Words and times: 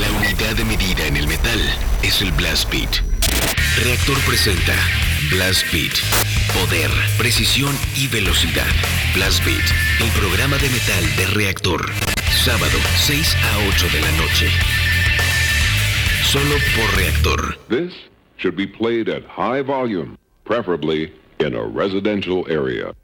La 0.00 0.10
unidad 0.10 0.56
de 0.56 0.64
medida 0.64 1.06
en 1.06 1.16
el 1.16 1.28
metal 1.28 1.60
es 2.02 2.20
el 2.20 2.32
Blast 2.32 2.68
Beat. 2.68 3.02
Reactor 3.84 4.18
presenta 4.26 4.74
Blast 5.30 5.62
Beat. 5.72 5.92
Poder, 6.52 6.90
precisión 7.16 7.72
y 7.96 8.08
velocidad. 8.08 8.66
Blast 9.14 9.44
Beat, 9.44 9.62
el 10.00 10.10
programa 10.18 10.56
de 10.58 10.68
metal 10.70 11.04
de 11.16 11.26
Reactor. 11.34 11.86
Sábado, 12.44 12.76
6 13.06 13.36
a 13.36 13.68
8 13.68 13.86
de 13.92 14.00
la 14.00 14.10
noche. 14.12 14.48
Solo 16.24 16.56
por 16.74 16.98
Reactor. 16.98 17.56
This 17.68 17.94
should 18.36 18.56
be 18.56 18.66
played 18.66 19.08
at 19.08 19.22
high 19.28 19.62
volume, 19.62 20.18
preferably 20.44 21.12
in 21.38 21.54
a 21.54 21.62
residential 21.62 22.44
area. 22.48 22.94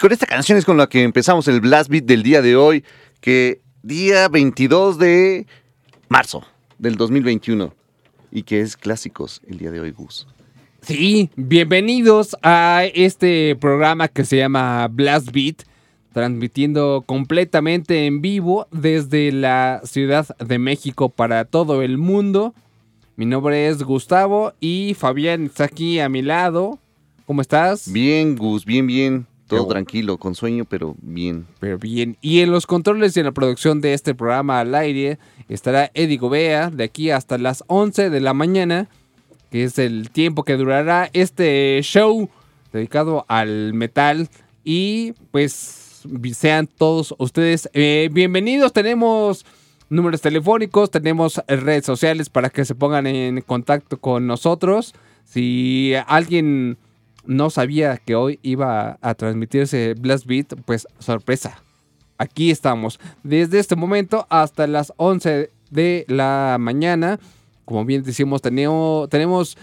Con 0.00 0.12
esta 0.12 0.26
canción 0.26 0.56
es 0.56 0.64
con 0.64 0.78
la 0.78 0.88
que 0.88 1.02
empezamos 1.02 1.46
el 1.46 1.60
Blast 1.60 1.90
Beat 1.90 2.04
del 2.04 2.22
día 2.22 2.40
de 2.40 2.56
hoy, 2.56 2.84
que 3.20 3.60
día 3.82 4.28
22 4.28 4.98
de 4.98 5.46
marzo 6.08 6.42
del 6.78 6.96
2021 6.96 7.72
y 8.32 8.42
que 8.42 8.62
es 8.62 8.76
clásicos 8.76 9.42
el 9.46 9.58
día 9.58 9.70
de 9.70 9.80
hoy, 9.80 9.90
Gus. 9.90 10.26
Sí, 10.80 11.28
bienvenidos 11.36 12.34
a 12.42 12.84
este 12.94 13.54
programa 13.56 14.08
que 14.08 14.24
se 14.24 14.38
llama 14.38 14.88
Blast 14.88 15.30
Beat, 15.32 15.64
transmitiendo 16.14 17.04
completamente 17.04 18.06
en 18.06 18.22
vivo 18.22 18.66
desde 18.70 19.30
la 19.32 19.82
Ciudad 19.84 20.34
de 20.38 20.58
México 20.58 21.10
para 21.10 21.44
todo 21.44 21.82
el 21.82 21.98
mundo. 21.98 22.54
Mi 23.16 23.26
nombre 23.26 23.68
es 23.68 23.82
Gustavo 23.82 24.54
y 24.60 24.94
Fabián 24.98 25.44
está 25.44 25.64
aquí 25.64 26.00
a 26.00 26.08
mi 26.08 26.22
lado. 26.22 26.78
¿Cómo 27.26 27.42
estás? 27.42 27.92
Bien, 27.92 28.34
Gus, 28.34 28.64
bien, 28.64 28.86
bien. 28.86 29.29
Todo 29.56 29.66
tranquilo, 29.66 30.16
con 30.16 30.34
sueño, 30.34 30.64
pero 30.64 30.94
bien. 31.02 31.46
Pero 31.58 31.78
bien. 31.78 32.16
Y 32.20 32.40
en 32.40 32.50
los 32.50 32.66
controles 32.66 33.16
y 33.16 33.20
en 33.20 33.26
la 33.26 33.32
producción 33.32 33.80
de 33.80 33.94
este 33.94 34.14
programa 34.14 34.60
al 34.60 34.74
aire 34.74 35.18
estará 35.48 35.90
Eddie 35.94 36.18
Gobea 36.18 36.70
de 36.70 36.84
aquí 36.84 37.10
hasta 37.10 37.36
las 37.38 37.64
11 37.66 38.10
de 38.10 38.20
la 38.20 38.32
mañana, 38.32 38.88
que 39.50 39.64
es 39.64 39.78
el 39.78 40.10
tiempo 40.10 40.44
que 40.44 40.56
durará 40.56 41.10
este 41.12 41.80
show 41.82 42.30
dedicado 42.72 43.24
al 43.28 43.74
metal. 43.74 44.28
Y 44.64 45.14
pues 45.30 46.02
sean 46.32 46.66
todos 46.66 47.14
ustedes 47.18 47.68
eh, 47.72 48.08
bienvenidos. 48.12 48.72
Tenemos 48.72 49.44
números 49.88 50.20
telefónicos, 50.20 50.90
tenemos 50.90 51.42
redes 51.46 51.84
sociales 51.84 52.30
para 52.30 52.50
que 52.50 52.64
se 52.64 52.74
pongan 52.74 53.06
en 53.06 53.40
contacto 53.42 53.98
con 53.98 54.26
nosotros. 54.26 54.94
Si 55.24 55.92
alguien 56.06 56.78
no 57.24 57.50
sabía 57.50 57.98
que 57.98 58.14
hoy 58.14 58.38
iba 58.42 58.98
a 59.00 59.14
transmitirse 59.14 59.94
Blast 59.98 60.26
Beat, 60.26 60.54
pues 60.64 60.86
sorpresa. 60.98 61.62
Aquí 62.18 62.50
estamos. 62.50 63.00
Desde 63.22 63.58
este 63.58 63.76
momento 63.76 64.26
hasta 64.28 64.66
las 64.66 64.92
11 64.96 65.50
de 65.70 66.04
la 66.08 66.56
mañana. 66.60 67.18
Como 67.64 67.84
bien 67.84 68.02
decimos, 68.02 68.42
tenemos, 68.42 69.56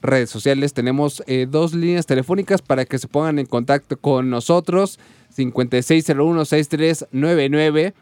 redes 0.00 0.30
sociales, 0.30 0.74
tenemos 0.74 1.24
eh, 1.26 1.48
dos 1.50 1.74
líneas 1.74 2.06
telefónicas 2.06 2.62
para 2.62 2.84
que 2.84 2.98
se 2.98 3.08
pongan 3.08 3.40
en 3.40 3.46
contacto 3.46 3.96
con 3.96 4.30
nosotros. 4.30 5.00
5601-6399 5.36 7.94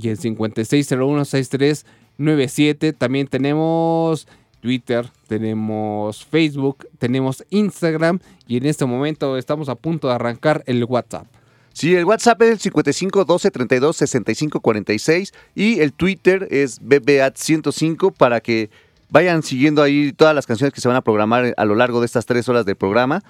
y 0.00 0.08
el 0.08 0.16
5601-6397. 0.18 2.96
También 2.96 3.26
tenemos 3.26 4.28
Twitter, 4.60 5.10
tenemos 5.26 6.24
Facebook, 6.24 6.86
tenemos 6.98 7.44
Instagram 7.50 8.20
y 8.46 8.58
en 8.58 8.66
este 8.66 8.84
momento 8.84 9.36
estamos 9.36 9.68
a 9.68 9.74
punto 9.74 10.08
de 10.08 10.14
arrancar 10.14 10.62
el 10.66 10.84
WhatsApp. 10.84 11.26
Sí, 11.72 11.94
el 11.94 12.04
WhatsApp 12.04 12.42
es 12.42 12.50
el 12.50 12.58
55 12.58 13.24
12 13.24 13.50
32 13.50 13.96
65 13.96 14.60
46 14.60 15.32
y 15.54 15.80
el 15.80 15.92
Twitter 15.92 16.46
es 16.50 16.80
BBAT105 16.82 18.12
para 18.12 18.40
que 18.40 18.70
vayan 19.08 19.42
siguiendo 19.42 19.82
ahí 19.82 20.12
todas 20.12 20.34
las 20.34 20.46
canciones 20.46 20.74
que 20.74 20.80
se 20.80 20.88
van 20.88 20.96
a 20.96 21.02
programar 21.02 21.54
a 21.56 21.64
lo 21.64 21.74
largo 21.74 22.00
de 22.00 22.06
estas 22.06 22.26
tres 22.26 22.48
horas 22.48 22.66
del 22.66 22.76
programa. 22.76 23.22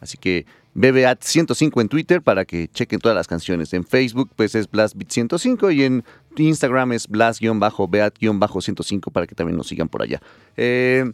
Así 0.00 0.16
que 0.16 0.46
BBAT105 0.78 1.80
en 1.80 1.88
Twitter 1.88 2.22
para 2.22 2.44
que 2.44 2.68
chequen 2.68 3.00
todas 3.00 3.16
las 3.16 3.26
canciones. 3.26 3.72
En 3.72 3.84
Facebook 3.84 4.30
pues 4.36 4.54
es 4.54 4.70
BlastBeat105 4.70 5.74
y 5.74 5.82
en 5.82 6.04
Instagram 6.36 6.92
es 6.92 7.08
Blast-Beat-105 7.08 9.10
para 9.10 9.26
que 9.26 9.34
también 9.34 9.56
nos 9.56 9.66
sigan 9.66 9.88
por 9.88 10.02
allá. 10.02 10.22
Eh, 10.56 11.10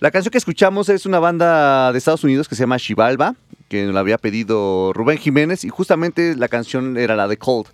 la 0.00 0.10
canción 0.10 0.30
que 0.30 0.38
escuchamos 0.38 0.88
es 0.88 1.06
una 1.06 1.20
banda 1.20 1.92
de 1.92 1.98
Estados 1.98 2.24
Unidos 2.24 2.48
que 2.48 2.56
se 2.56 2.64
llama 2.64 2.78
Chivalba, 2.78 3.36
que 3.68 3.84
nos 3.84 3.94
la 3.94 4.00
había 4.00 4.18
pedido 4.18 4.92
Rubén 4.92 5.18
Jiménez 5.18 5.64
y 5.64 5.68
justamente 5.68 6.34
la 6.34 6.48
canción 6.48 6.96
era 6.96 7.14
la 7.16 7.28
de 7.28 7.36
Cold. 7.36 7.66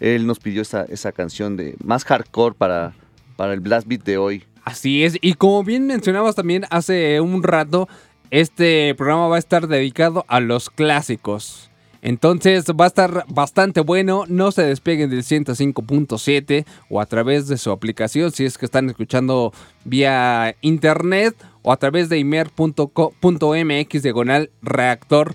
Él 0.00 0.26
nos 0.26 0.40
pidió 0.40 0.62
esa, 0.62 0.82
esa 0.84 1.12
canción 1.12 1.56
de 1.56 1.76
más 1.84 2.04
hardcore 2.04 2.54
para, 2.56 2.94
para 3.36 3.52
el 3.52 3.60
Blast 3.60 3.86
Beat 3.86 4.02
de 4.02 4.18
hoy. 4.18 4.44
Así 4.64 5.04
es, 5.04 5.16
y 5.20 5.34
como 5.34 5.64
bien 5.64 5.86
mencionabas 5.86 6.34
también 6.34 6.64
hace 6.70 7.20
un 7.20 7.42
rato, 7.42 7.88
este 8.30 8.94
programa 8.94 9.28
va 9.28 9.36
a 9.36 9.40
estar 9.40 9.66
dedicado 9.68 10.24
a 10.28 10.40
los 10.40 10.70
clásicos. 10.70 11.70
Entonces 12.02 12.64
va 12.64 12.84
a 12.84 12.88
estar 12.88 13.24
bastante 13.28 13.80
bueno, 13.80 14.24
no 14.26 14.52
se 14.52 14.62
despeguen 14.62 15.10
del 15.10 15.22
105.7 15.22 16.64
o 16.88 17.00
a 17.00 17.06
través 17.06 17.46
de 17.46 17.58
su 17.58 17.70
aplicación 17.70 18.32
si 18.32 18.46
es 18.46 18.56
que 18.56 18.64
están 18.64 18.88
escuchando 18.88 19.52
vía 19.84 20.56
internet 20.62 21.36
o 21.62 21.72
a 21.72 21.76
través 21.76 22.08
de 22.08 22.18
imer.mx 22.18 24.02
diagonal 24.02 24.50
reactor. 24.62 25.34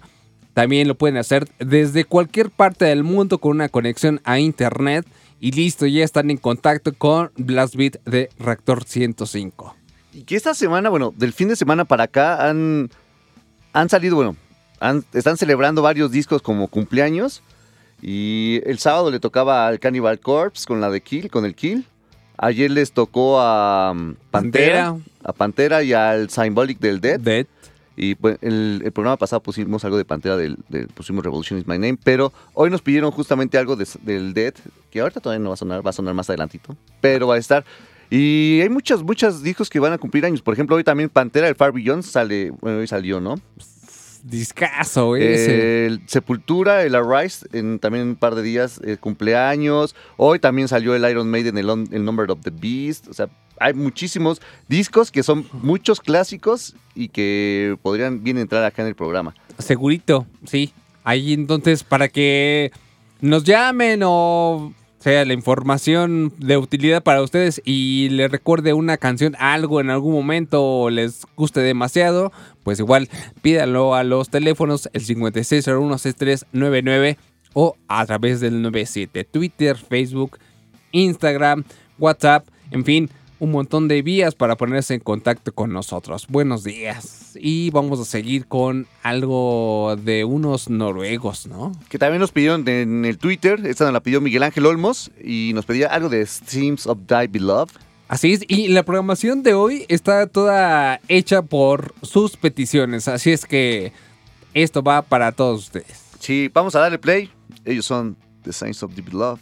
También 0.56 0.88
lo 0.88 0.96
pueden 0.96 1.18
hacer 1.18 1.48
desde 1.60 2.06
cualquier 2.06 2.50
parte 2.50 2.86
del 2.86 3.04
mundo 3.04 3.38
con 3.40 3.52
una 3.52 3.70
conexión 3.70 4.22
a 4.24 4.40
internet. 4.40 5.06
Y 5.40 5.52
listo, 5.52 5.86
ya 5.86 6.04
están 6.04 6.32
en 6.32 6.38
contacto 6.38 6.94
con 6.98 7.30
Blastbeat 7.36 8.02
de 8.06 8.30
Reactor 8.40 8.86
105. 8.86 9.76
Y 10.16 10.24
que 10.24 10.38
esta 10.38 10.54
semana, 10.54 10.88
bueno, 10.88 11.14
del 11.14 11.34
fin 11.34 11.50
de 11.50 11.58
semana 11.58 11.84
para 11.84 12.06
acá 12.06 12.48
han, 12.48 12.90
han 13.74 13.90
salido, 13.90 14.16
bueno, 14.16 14.38
están 15.12 15.36
celebrando 15.36 15.82
varios 15.82 16.10
discos 16.10 16.42
como 16.42 16.70
cumpleaños. 16.70 17.44
Y 18.02 18.62
el 18.66 18.80
sábado 18.80 19.12
le 19.12 19.20
tocaba 19.20 19.68
al 19.68 19.82
Cannibal 19.82 20.22
Corpse 20.22 20.66
con 20.66 20.80
la 20.80 20.90
de 20.90 21.02
Kill, 21.02 21.30
con 21.30 21.44
el 21.44 21.54
Kill. 21.54 21.84
Ayer 22.38 22.72
les 22.72 22.94
tocó 22.94 23.42
a 23.42 23.92
um, 23.92 24.16
Pantera, 24.32 24.96
a 25.22 25.34
Pantera 25.34 25.84
y 25.84 25.92
al 25.92 26.30
Symbolic 26.30 26.80
del 26.80 27.02
Dead. 27.02 27.20
Dead. 27.20 27.46
Y 27.98 28.16
pues, 28.16 28.38
el, 28.42 28.84
el, 28.86 28.92
programa 28.94 29.18
pasado 29.18 29.42
pusimos 29.42 29.84
algo 29.84 29.98
de 29.98 30.06
Pantera, 30.06 30.38
del, 30.38 30.58
del, 30.70 30.88
pusimos 30.88 31.26
Revolution 31.26 31.60
is 31.60 31.68
My 31.68 31.78
Name, 31.78 31.98
pero 32.02 32.32
hoy 32.54 32.70
nos 32.70 32.82
pidieron 32.82 33.12
justamente 33.12 33.58
algo 33.58 33.76
de, 33.76 33.86
del 34.04 34.34
Dead, 34.34 34.54
que 34.92 35.02
ahorita 35.02 35.20
todavía 35.20 35.44
no 35.44 35.50
va 35.50 35.56
a 35.56 35.58
sonar, 35.58 35.86
va 35.86 35.90
a 35.90 35.94
sonar 35.94 36.14
más 36.14 36.30
adelantito, 36.30 36.76
pero 37.02 37.28
va 37.28 37.36
a 37.36 37.38
estar. 37.38 37.66
Y 38.10 38.60
hay 38.62 38.70
muchos, 38.70 39.04
muchos 39.04 39.42
discos 39.42 39.70
que 39.70 39.80
van 39.80 39.94
a 39.94 39.98
cumplir 39.98 40.26
años. 40.26 40.42
Por 40.42 40.54
ejemplo, 40.54 40.76
hoy 40.76 40.84
también 40.84 41.10
Pantera, 41.10 41.48
el 41.48 41.56
Far 41.56 41.72
Beyond, 41.72 42.04
sale, 42.04 42.52
bueno, 42.62 42.80
hoy 42.80 42.88
salió, 42.88 43.20
¿no? 43.20 43.40
Discaso, 44.24 45.16
ese. 45.16 45.86
El 45.86 46.02
Sepultura, 46.08 46.84
el 46.84 46.96
Arise, 46.96 47.46
en 47.54 47.78
también 47.78 48.08
un 48.08 48.16
par 48.16 48.34
de 48.34 48.42
días, 48.42 48.82
eh, 48.84 48.98
cumpleaños. 49.00 49.96
Hoy 50.18 50.40
también 50.40 50.68
salió 50.68 50.96
el 50.96 51.08
Iron 51.10 51.30
Maiden, 51.30 51.58
el, 51.60 51.70
el 51.70 52.04
Number 52.04 52.32
of 52.32 52.40
the 52.42 52.50
Beast. 52.50 53.08
O 53.08 53.14
sea, 53.14 53.30
hay 53.60 53.76
muchísimos 53.76 54.42
discos 54.68 55.12
que 55.12 55.22
son 55.22 55.46
muchos 55.62 56.00
clásicos 56.00 56.76
y 56.96 57.10
que 57.10 57.78
podrían 57.84 58.24
bien 58.24 58.40
entrar 58.40 58.64
acá 58.64 58.82
en 58.82 58.88
el 58.88 58.96
programa. 58.96 59.36
Segurito, 59.60 60.26
sí. 60.46 60.74
Ahí 61.04 61.34
entonces, 61.34 61.84
para 61.84 62.08
que 62.10 62.72
nos 63.22 63.44
llamen 63.44 64.02
o 64.04 64.74
sea 65.06 65.24
la 65.24 65.34
información 65.34 66.34
de 66.40 66.58
utilidad 66.58 67.04
para 67.04 67.22
ustedes 67.22 67.62
y 67.64 68.10
les 68.10 68.32
recuerde 68.32 68.74
una 68.74 68.98
canción, 68.98 69.36
algo 69.38 69.80
en 69.80 69.92
algún 69.92 70.16
momento 70.16 70.64
o 70.64 70.90
les 70.90 71.28
guste 71.36 71.60
demasiado, 71.60 72.32
pues 72.64 72.80
igual 72.80 73.08
pídanlo 73.44 73.94
a 73.94 74.04
los 74.04 74.30
teléfonos 74.30 74.90
el 74.94 75.06
56016399 75.06 77.18
o 77.54 77.78
a 77.88 78.04
través 78.08 78.40
del 78.40 78.64
97, 78.64 79.26
Twitter, 79.26 79.78
Facebook, 79.78 80.40
Instagram, 80.92 81.66
WhatsApp, 82.00 82.48
en 82.72 82.84
fin, 82.84 83.12
un 83.46 83.52
montón 83.52 83.88
de 83.88 84.02
vías 84.02 84.36
para 84.36 84.58
ponerse 84.58 84.96
en 84.96 85.00
contacto 85.00 85.54
con 85.54 85.72
nosotros. 85.72 86.26
Buenos 86.28 86.64
días. 86.64 87.32
Y 87.36 87.70
vamos 87.70 88.00
a 88.00 88.06
seguir 88.06 88.48
con 88.48 88.88
algo 89.04 89.96
de 90.04 90.26
unos 90.26 90.70
noruegos, 90.70 91.46
¿no? 91.48 91.72
Que 91.90 92.00
también 92.00 92.20
nos 92.20 92.32
pidieron 92.32 92.68
en 92.68 93.06
el 93.06 93.18
Twitter, 93.18 93.66
esta 93.66 93.86
nos 93.86 93.94
la 93.94 94.02
pidió 94.02 94.20
Miguel 94.20 94.44
Ángel 94.44 94.66
Olmos 94.66 95.12
y 95.24 95.52
nos 95.54 95.66
pedía 95.66 95.88
algo 95.88 96.10
de 96.10 96.26
Streams 96.26 96.88
of 96.88 97.00
Die 97.08 97.28
Beloved. 97.28 97.72
Así 98.08 98.34
es, 98.34 98.42
y 98.48 98.68
la 98.68 98.84
programación 98.84 99.44
de 99.44 99.54
hoy 99.54 99.86
está 99.90 100.28
toda 100.28 101.00
hecha 101.08 101.42
por 101.42 101.94
sus 102.02 102.38
peticiones, 102.38 103.08
así 103.08 103.32
es 103.32 103.46
que 103.46 103.94
esto 104.54 104.84
va 104.84 105.02
para 105.04 105.32
todos 105.32 105.66
ustedes. 105.66 106.04
Sí, 106.20 106.50
vamos 106.54 106.76
a 106.76 106.80
darle 106.80 106.98
play. 106.98 107.32
Ellos 107.64 107.86
son 107.86 108.18
The 108.44 108.54
Saints 108.54 108.82
of 108.84 108.96
the 108.96 109.02
Beloved. 109.02 109.42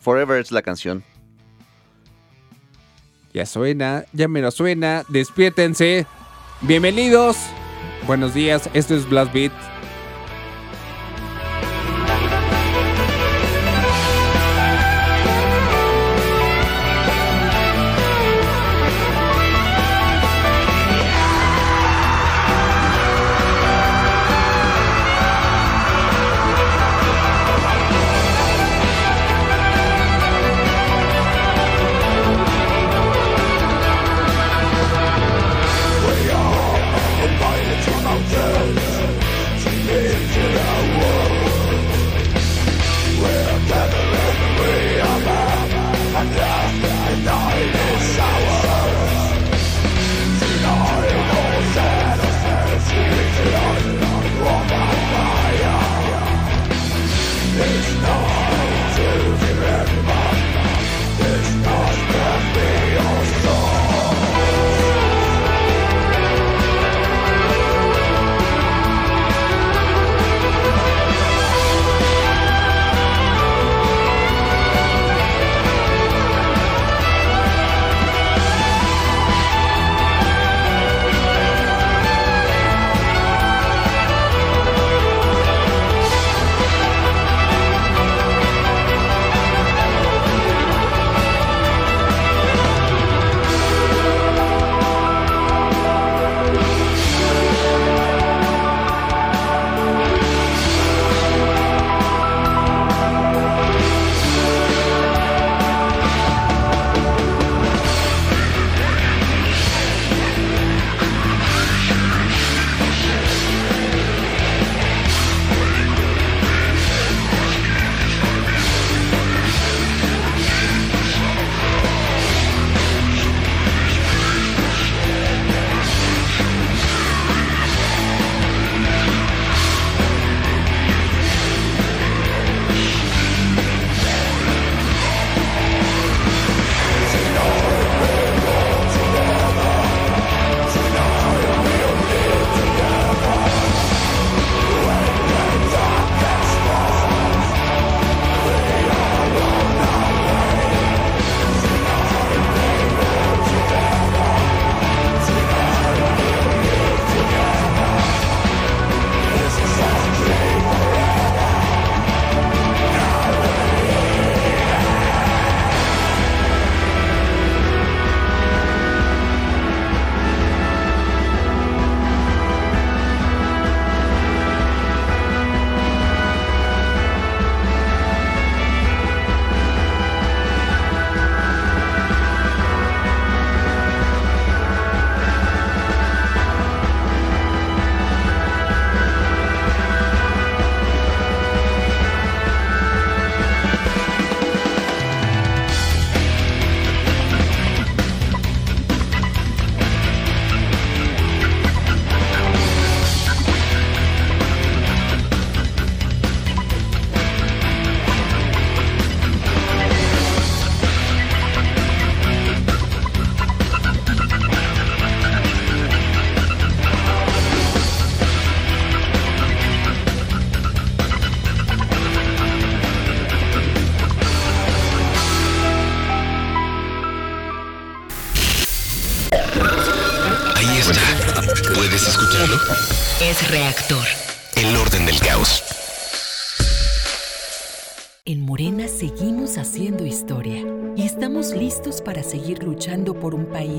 Forever 0.00 0.40
es 0.40 0.50
la 0.50 0.60
canción. 0.62 1.04
Ya 3.32 3.46
suena, 3.46 4.04
ya 4.12 4.28
me 4.28 4.42
lo 4.42 4.50
suena. 4.50 5.04
Despiértense. 5.08 6.06
Bienvenidos. 6.60 7.36
Buenos 8.06 8.34
días. 8.34 8.68
Esto 8.74 8.94
es 8.94 9.08
Blast 9.08 9.32
Beat. 9.32 9.71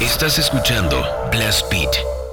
Estás 0.00 0.38
escuchando 0.38 1.02
Blast 1.30 1.70
Beat. 1.70 2.23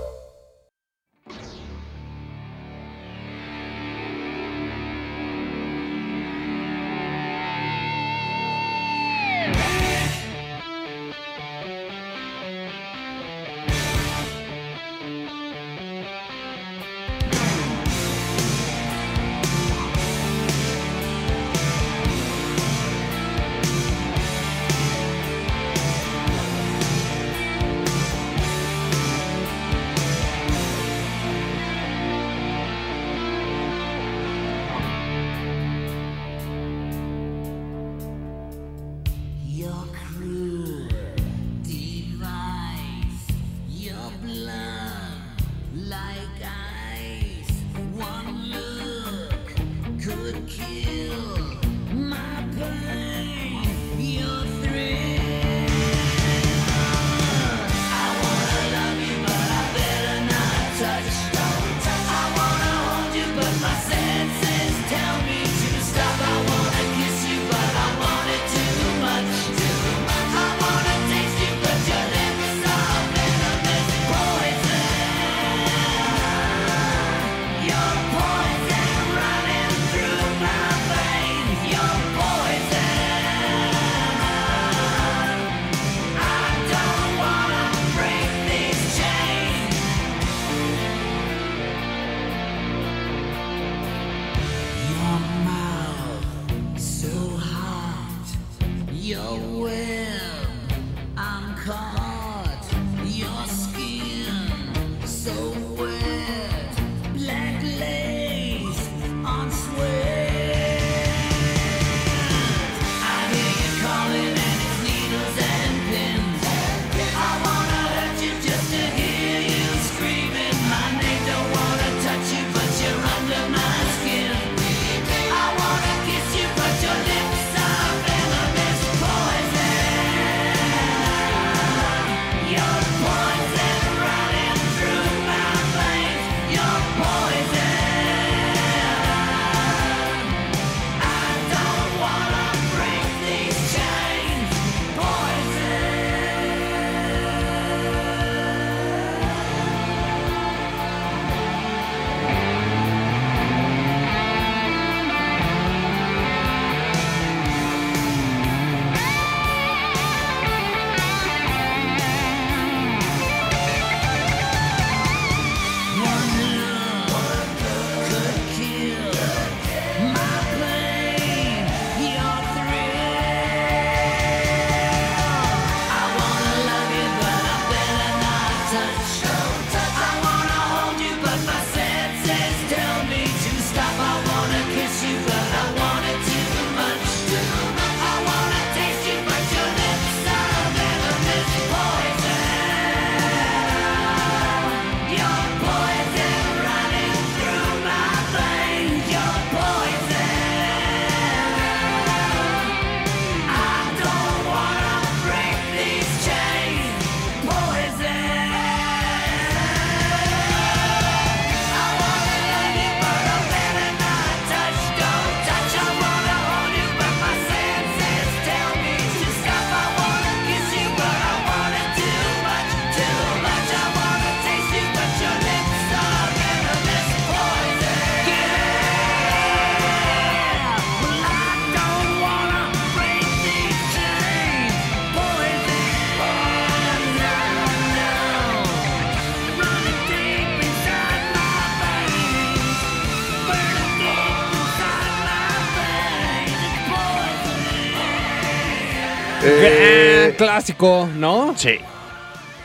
Clásico, 250.62 251.10
¿no? 251.18 251.58
Sí. 251.58 251.77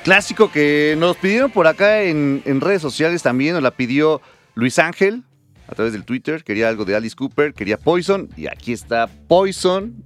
Clásico 0.05 0.53
que 0.53 0.95
nos 0.99 1.17
pidieron 1.17 1.50
por 1.50 1.67
acá 1.67 2.03
en, 2.03 2.43
en 2.45 2.61
redes 2.61 2.83
sociales 2.83 3.23
también, 3.23 3.55
nos 3.55 3.62
la 3.62 3.71
pidió 3.71 4.21
Luis 4.55 4.79
Ángel 4.79 5.23
a 5.67 5.75
través 5.75 5.95
del 5.95 6.05
Twitter, 6.05 6.45
quería 6.45 6.69
algo 6.69 6.85
de 6.85 6.95
Alice 6.95 7.17
Cooper, 7.17 7.55
quería 7.55 7.79
Poison, 7.79 8.29
y 8.37 8.49
aquí 8.49 8.75
está 8.75 9.07
Poison 9.07 10.05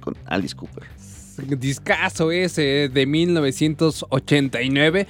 con 0.00 0.16
Alice 0.26 0.56
Cooper. 0.56 0.82
Discaso 1.56 2.32
ese 2.32 2.90
de 2.92 3.06
1989. 3.06 5.06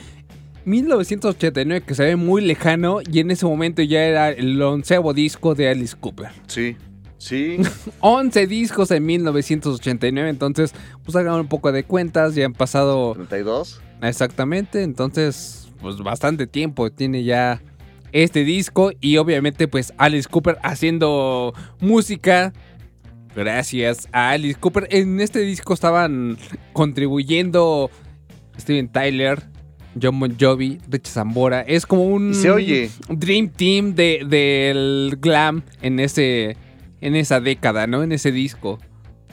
1989 0.67 1.87
que 1.87 1.95
se 1.95 2.05
ve 2.05 2.17
muy 2.17 2.43
lejano 2.43 2.99
y 3.11 3.21
en 3.21 3.31
ese 3.31 3.47
momento 3.47 3.81
ya 3.81 4.05
era 4.05 4.29
el 4.29 4.61
onceavo 4.61 5.15
disco 5.15 5.55
de 5.55 5.71
Alice 5.71 5.97
Cooper. 5.99 6.29
Sí, 6.49 6.77
sí. 7.21 7.59
11 8.01 8.47
discos 8.47 8.91
en 8.91 9.07
1989, 9.07 10.29
entonces 10.29 10.73
pues 11.05 11.15
hagan 11.17 11.41
un 11.41 11.49
poco 11.49 11.71
de 11.71 11.85
cuentas, 11.85 12.35
ya 12.35 12.47
han 12.47 12.55
pasado 12.55 13.13
32. 13.15 13.81
exactamente, 14.03 14.83
entonces 14.83 15.69
pues 15.81 15.97
bastante 15.99 16.47
tiempo 16.47 16.91
tiene 16.91 17.25
ya 17.25 17.63
este 18.13 18.45
disco 18.45 18.93
y 19.01 19.17
obviamente 19.17 19.69
pues 19.69 19.93
Alice 19.97 20.29
Cooper 20.29 20.59
haciendo 20.63 21.55
música. 21.81 22.53
Gracias 23.35 24.09
a 24.13 24.31
Alice 24.31 24.59
Cooper. 24.59 24.89
En 24.91 25.21
este 25.21 25.41
disco 25.41 25.75
estaban 25.75 26.37
contribuyendo 26.73 27.91
Steven 28.59 28.89
Tyler, 28.89 29.41
John 30.01 30.19
Bon 30.19 30.37
Jovi, 30.39 30.79
Rich 30.89 31.07
Zambora. 31.07 31.61
Es 31.63 31.87
como 31.87 32.05
un 32.05 32.35
se 32.35 32.51
oye. 32.51 32.91
Dream 33.09 33.49
Team 33.51 33.95
de, 33.95 34.25
del 34.29 35.17
glam 35.21 35.63
en 35.81 36.01
ese 36.01 36.57
en 37.01 37.17
esa 37.17 37.41
década, 37.41 37.87
¿no? 37.87 38.03
En 38.03 38.13
ese 38.13 38.33
disco. 38.33 38.79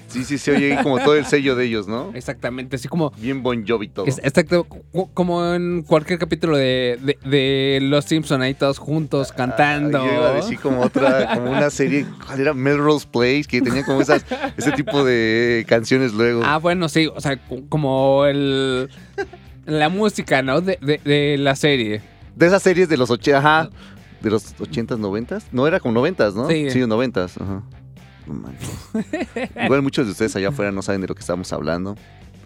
Sí, 0.07 0.23
sí, 0.23 0.37
se 0.37 0.51
oye 0.51 0.71
ahí 0.77 0.83
como 0.83 0.99
todo 0.99 1.15
el 1.15 1.25
sello 1.33 1.57
de 1.57 1.65
ellos, 1.65 1.85
¿no? 1.89 2.11
Exactamente, 2.13 2.77
así 2.77 2.87
como 2.87 3.11
Bien 3.17 3.43
Bon 3.43 3.65
Jovi 3.67 3.89
todo. 3.89 4.05
exacto, 4.07 4.65
como 5.13 5.53
en 5.53 5.83
cualquier 5.83 6.17
capítulo 6.17 6.55
de, 6.55 6.97
de- 7.01 7.17
de 7.29 7.79
Los 7.81 8.05
Simpson 8.05 8.41
ahí 8.41 8.53
todos 8.53 8.77
juntos 8.77 9.33
cantando. 9.33 10.01
Ah, 10.01 10.05
yo 10.07 10.13
iba 10.13 10.29
a 10.29 10.33
decir 10.33 10.59
como 10.61 10.79
otra, 10.81 11.33
como 11.35 11.51
una 11.51 11.69
serie, 11.69 12.05
¿cuál 12.25 12.39
era? 12.39 12.53
Melrose 12.53 13.05
Place, 13.11 13.43
que 13.43 13.61
tenía 13.61 13.83
como 13.83 13.99
esas, 14.01 14.25
ese 14.55 14.71
tipo 14.71 15.03
de 15.03 15.65
canciones 15.67 16.13
luego. 16.13 16.41
Ah, 16.45 16.57
bueno, 16.57 16.87
sí, 16.87 17.07
o 17.13 17.19
sea, 17.19 17.37
como 17.67 18.25
el 18.25 18.89
la 19.65 19.89
música, 19.89 20.41
¿no? 20.41 20.61
De, 20.61 20.79
de- 20.81 21.01
de 21.03 21.37
la 21.37 21.53
serie. 21.57 22.01
De 22.33 22.45
esas 22.47 22.63
series 22.63 22.87
de 22.87 22.95
los 22.95 23.09
80, 23.09 23.39
ajá, 23.39 23.69
de 24.21 24.29
los 24.29 24.55
80s, 24.57 24.97
90s. 24.99 25.43
No, 25.51 25.67
era 25.67 25.79
como 25.79 25.99
90s, 26.01 26.33
¿no? 26.33 26.47
Sí. 26.49 26.69
Sí, 26.71 26.79
90s, 26.79 27.41
ajá. 27.41 27.63
Igual 29.65 29.81
muchos 29.81 30.05
de 30.05 30.11
ustedes 30.11 30.35
allá 30.35 30.49
afuera 30.49 30.71
no 30.71 30.81
saben 30.81 31.01
de 31.01 31.07
lo 31.07 31.15
que 31.15 31.21
estamos 31.21 31.51
hablando. 31.53 31.95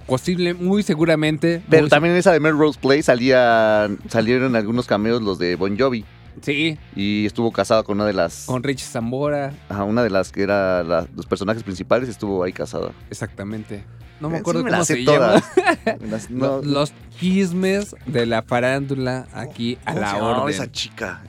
Posible, 0.08 0.54
muy 0.54 0.84
seguramente. 0.84 1.62
Pero 1.70 1.84
muy- 1.84 1.90
también 1.90 2.14
en 2.14 2.20
esa 2.20 2.32
de 2.34 2.40
Melrose 2.40 2.80
Place 2.80 3.04
salían, 3.04 4.00
salieron 4.10 4.56
algunos 4.56 4.86
cameos 4.88 5.22
los 5.22 5.40
de 5.40 5.56
Bon 5.56 5.78
Jovi. 5.78 6.06
Sí, 6.42 6.78
Y 6.96 7.26
estuvo 7.26 7.52
casada 7.52 7.84
con 7.84 7.98
una 7.98 8.06
de 8.06 8.14
las. 8.14 8.46
con 8.46 8.64
Rich 8.64 8.84
Zambora, 8.84 9.54
Ajá, 9.70 9.84
una 9.84 10.02
de 10.02 10.10
las 10.10 10.32
que 10.32 10.44
era 10.44 10.82
la- 10.84 11.06
los 11.16 11.26
personajes 11.26 11.62
principales 11.64 12.08
estuvo 12.10 12.44
ahí 12.44 12.54
casada. 12.54 12.92
exactamente. 13.10 13.84
No 14.22 14.30
me 14.30 14.36
Sí, 14.38 14.42
acuerdo 14.42 14.64
me 14.64 14.70
cómo 14.72 14.86
se 14.86 15.04
todas. 15.04 15.44
llama. 15.56 15.98
Las- 16.10 16.30
no- 16.30 16.62
Los 16.62 16.94
chismes 17.20 17.96
de 18.06 18.26
la 18.28 18.44
farándula 18.44 19.28
aquí 19.34 19.78
a 19.86 19.94
¿cómo 19.94 20.00
la 20.06 20.14
llamaba 20.14 20.42
orden. 20.44 20.56
esa 20.56 20.72
chica? 20.72 21.22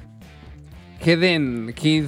Heden 1.05 1.73
Kid, 1.75 2.07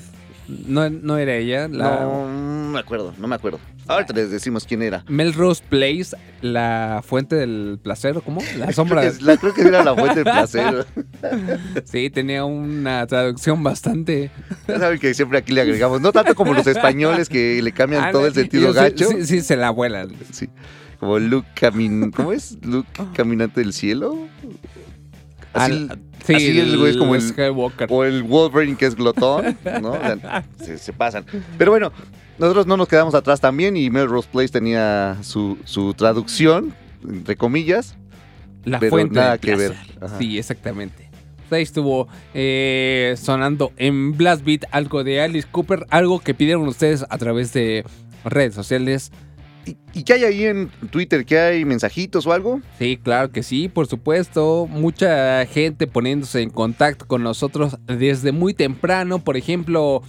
no, 0.48 0.88
no 0.90 1.16
era 1.18 1.34
ella. 1.36 1.68
La 1.68 2.00
No, 2.00 2.28
no 2.30 2.70
me 2.70 2.78
acuerdo, 2.78 3.14
no 3.18 3.26
me 3.28 3.34
acuerdo. 3.34 3.60
Ahorita 3.86 4.14
les 4.14 4.30
decimos 4.30 4.64
quién 4.64 4.80
era. 4.82 5.04
Melrose 5.08 5.62
Place, 5.68 6.16
la 6.40 7.02
fuente 7.04 7.36
del 7.36 7.78
placer, 7.82 8.16
¿o 8.16 8.22
¿cómo? 8.22 8.40
La 8.56 8.72
sombra. 8.72 9.02
Creo 9.02 9.18
que, 9.18 9.24
la, 9.24 9.36
creo 9.36 9.54
que 9.54 9.60
era 9.62 9.84
la 9.84 9.94
fuente 9.94 10.24
del 10.24 10.24
placer. 10.24 10.86
Sí, 11.84 12.08
tenía 12.10 12.44
una 12.44 13.06
traducción 13.06 13.62
bastante. 13.62 14.30
Ya 14.68 14.78
saben 14.78 14.98
que 14.98 15.12
siempre 15.14 15.38
aquí 15.38 15.52
le 15.52 15.60
agregamos, 15.62 16.00
no 16.00 16.12
tanto 16.12 16.34
como 16.34 16.54
los 16.54 16.66
españoles 16.66 17.28
que 17.28 17.60
le 17.62 17.72
cambian 17.72 18.04
Ah, 18.04 18.10
todo 18.12 18.26
el 18.26 18.34
sentido 18.34 18.72
sí, 18.72 18.74
gacho. 18.76 19.08
Sí, 19.10 19.26
sí, 19.26 19.40
se 19.42 19.56
la 19.56 19.70
vuelan. 19.70 20.12
Sí. 20.32 20.48
Como 20.98 21.18
Luke 21.18 21.48
camin... 21.54 22.10
¿Cómo 22.10 22.32
es? 22.32 22.56
Luke 22.62 22.88
caminante 23.14 23.60
del 23.60 23.72
cielo. 23.74 24.16
Así, 25.52 25.88
Al- 25.90 26.00
sí, 26.24 26.34
así 26.34 26.58
el 26.58 26.78
güey 26.78 26.92
es 26.92 26.96
como 26.96 27.14
el, 27.14 27.22
Skywalker. 27.22 27.88
o 27.90 28.04
el 28.04 28.22
Wolverine 28.22 28.76
que 28.76 28.86
es 28.86 28.94
glotón, 28.94 29.56
¿no? 29.82 29.92
O 29.92 30.00
sea, 30.00 30.44
se, 30.60 30.78
se 30.78 30.92
pasan. 30.92 31.24
Pero 31.58 31.70
bueno, 31.70 31.92
nosotros 32.38 32.66
no 32.66 32.76
nos 32.76 32.88
quedamos 32.88 33.14
atrás 33.14 33.40
también 33.40 33.76
y 33.76 33.90
Melrose 33.90 34.28
Place 34.30 34.48
tenía 34.48 35.18
su, 35.22 35.58
su 35.64 35.94
traducción, 35.94 36.74
entre 37.08 37.36
comillas. 37.36 37.96
La 38.64 38.78
pero 38.78 38.90
fuente 38.90 39.14
nada 39.14 39.32
del 39.32 39.40
que 39.40 39.56
ver. 39.56 39.76
Ajá. 40.00 40.18
Sí, 40.18 40.38
exactamente. 40.38 41.10
Pues 41.48 41.58
Ahí 41.58 41.62
estuvo 41.62 42.08
eh, 42.32 43.14
sonando 43.18 43.72
en 43.76 44.16
Blast 44.16 44.44
Beat 44.44 44.64
algo 44.70 45.04
de 45.04 45.20
Alice 45.20 45.46
Cooper, 45.50 45.86
algo 45.90 46.18
que 46.20 46.34
pidieron 46.34 46.66
ustedes 46.66 47.04
a 47.08 47.18
través 47.18 47.52
de 47.52 47.84
redes 48.24 48.54
sociales. 48.54 49.12
¿Y, 49.66 50.02
qué 50.02 50.14
hay 50.14 50.24
ahí 50.24 50.44
en 50.44 50.68
Twitter? 50.90 51.24
¿Qué 51.24 51.38
hay 51.38 51.64
mensajitos 51.64 52.26
o 52.26 52.32
algo? 52.32 52.60
Sí, 52.78 52.98
claro 53.02 53.30
que 53.30 53.42
sí, 53.42 53.68
por 53.68 53.86
supuesto. 53.86 54.66
Mucha 54.68 55.44
gente 55.46 55.86
poniéndose 55.86 56.42
en 56.42 56.50
contacto 56.50 57.06
con 57.06 57.22
nosotros 57.22 57.76
desde 57.86 58.32
muy 58.32 58.54
temprano. 58.54 59.18
Por 59.18 59.36
ejemplo, 59.36 60.02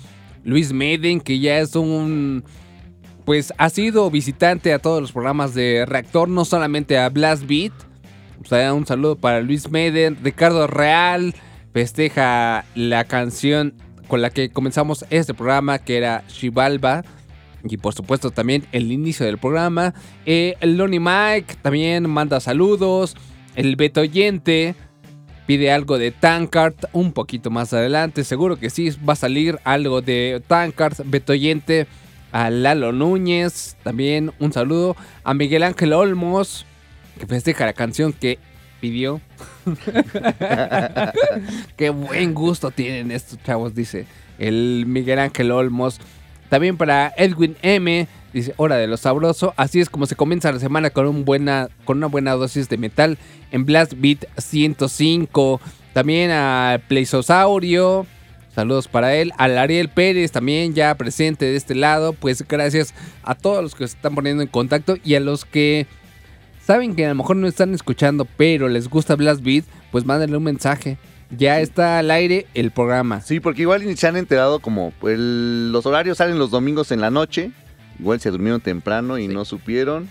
Luis 0.44 0.74
Meden, 0.74 1.22
que 1.22 1.39
ya 1.39 1.60
es 1.60 1.76
un... 1.76 2.44
Pues 3.26 3.54
ha 3.58 3.70
sido 3.70 4.12
visitante 4.12 4.72
a 4.72 4.80
todos 4.80 5.02
los 5.02 5.12
programas 5.12 5.56
de 5.56 5.86
Reactor, 5.88 6.30
no 6.30 6.46
solamente 6.46 6.98
a 6.98 7.10
Blast 7.10 7.46
Beat. 7.48 7.74
O 8.44 8.48
sea, 8.48 8.74
un 8.74 8.86
saludo 8.86 9.15
para 9.15 9.41
Luis 9.41 9.72
Meden. 9.72 10.18
Ricardo 10.24 10.68
Real 10.68 11.34
festeja 11.74 12.65
la 12.76 13.06
canción 13.06 13.74
con 14.08 14.22
la 14.22 14.30
que 14.30 14.50
comenzamos 14.50 15.06
este 15.10 15.34
programa, 15.34 15.80
que 15.80 15.98
era 15.98 16.24
Shivalba. 16.28 17.04
Y 17.65 17.78
por 17.78 17.93
supuesto 17.93 18.32
también 18.32 18.65
el 18.71 18.91
inicio 18.91 19.25
del 19.25 19.38
programa. 19.38 19.93
Eh, 20.25 20.56
el 20.62 20.78
Lonnie 20.78 20.99
Mike 20.99 21.56
también 21.62 22.10
manda 22.10 22.39
saludos. 22.39 23.15
El 23.56 23.75
Beto 23.75 24.01
Oyente 24.01 24.75
pide 25.47 25.71
algo 25.71 25.97
de 25.97 26.12
Tankard 26.12 26.75
un 26.93 27.12
poquito 27.12 27.49
más 27.49 27.73
adelante. 27.73 28.23
Seguro 28.23 28.58
que 28.58 28.69
sí 28.69 28.89
va 29.08 29.13
a 29.13 29.17
salir 29.17 29.60
algo 29.63 30.01
de 30.01 30.41
Tankard, 30.47 30.97
Beto 31.06 31.34
Oyente. 31.34 31.88
A 32.32 32.49
Lalo 32.49 32.91
Núñez 32.91 33.78
también 33.84 34.34
un 34.39 34.51
saludo. 34.51 34.95
A 35.23 35.34
Miguel 35.34 35.63
Ángel 35.63 35.93
Olmos 35.93 36.65
que 37.17 37.28
festeja 37.28 37.65
la 37.65 37.73
canción 37.73 38.13
que 38.13 38.39
pidió. 38.82 39.21
Qué 41.78 41.89
buen 41.89 42.34
gusto 42.34 42.71
tienen 42.71 43.12
estos 43.12 43.41
chavos, 43.43 43.73
dice 43.73 44.06
el 44.38 44.86
Miguel 44.88 45.19
Ángel 45.19 45.51
Olmos. 45.51 45.99
También 46.56 46.78
para 46.78 47.13
Edwin 47.18 47.58
M. 47.63 48.08
Dice, 48.32 48.54
hora 48.56 48.78
de 48.78 48.88
lo 48.88 48.96
sabroso. 48.96 49.54
Así 49.58 49.82
es 49.82 49.89
como 49.89 50.06
se 50.06 50.15
comienza 50.15 50.54
la 50.54 50.60
semana 50.62 50.89
con, 50.89 51.06
un 51.06 51.26
buena, 51.26 51.68
con 51.84 51.98
una 51.98 52.08
buena 52.08 52.32
dosis 52.32 52.70
de 52.70 52.78
metal 52.78 53.18
en 53.52 53.65
Blast 53.65 53.91
Beat 53.98 54.20
105. 54.38 55.60
También 55.91 56.32
a 56.32 56.80
Pleisosaurio. 56.88 58.08
Saludos 58.56 58.88
para 58.88 59.15
él. 59.15 59.34
Al 59.38 59.58
Ariel 59.58 59.89
Pérez 59.89 60.32
también 60.32 60.74
ya 60.74 60.96
presente 60.96 61.44
de 61.44 61.58
este 61.58 61.76
lado. 61.76 62.13
Pues 62.13 62.48
gracias 62.48 62.94
a 63.22 63.36
todos 63.36 63.62
los 63.62 63.76
que 63.76 63.86
se 63.86 63.98
están 63.98 64.15
poniendo 64.15 64.41
en 64.41 64.48
contacto 64.48 64.96
y 65.04 65.15
a 65.15 65.20
los 65.20 65.44
que 65.44 65.88
saben 66.65 66.96
que 66.96 67.06
a 67.06 67.10
lo 67.10 67.15
mejor 67.15 67.36
no 67.36 67.48
están 67.48 67.74
escuchando, 67.74 68.26
pero 68.38 68.70
les 68.70 68.88
gusta 68.88 69.18
Blast 69.18 69.44
Beat, 69.44 69.65
pues 69.91 70.06
mándenle 70.06 70.38
un 70.38 70.44
mensaje. 70.44 70.98
Ya 71.38 71.60
está 71.62 72.00
al 72.00 72.12
aire 72.12 72.48
el 72.54 72.71
programa. 72.71 73.21
Sí, 73.21 73.39
porque 73.39 73.63
igual 73.63 73.86
ni 73.86 73.95
se 73.95 74.08
han 74.08 74.15
enterado 74.17 74.60
como 74.60 74.93
el- 75.04 75.71
los 75.71 75.86
horarios 75.86 76.17
salen 76.17 76.39
los 76.39 76.52
domingos 76.52 76.91
en 76.91 77.02
la 77.02 77.10
noche. 77.12 77.52
Igual 78.00 78.19
se 78.19 78.30
durmieron 78.32 78.62
temprano 78.62 79.17
y 79.17 79.28
no 79.28 79.45
supieron. 79.45 80.08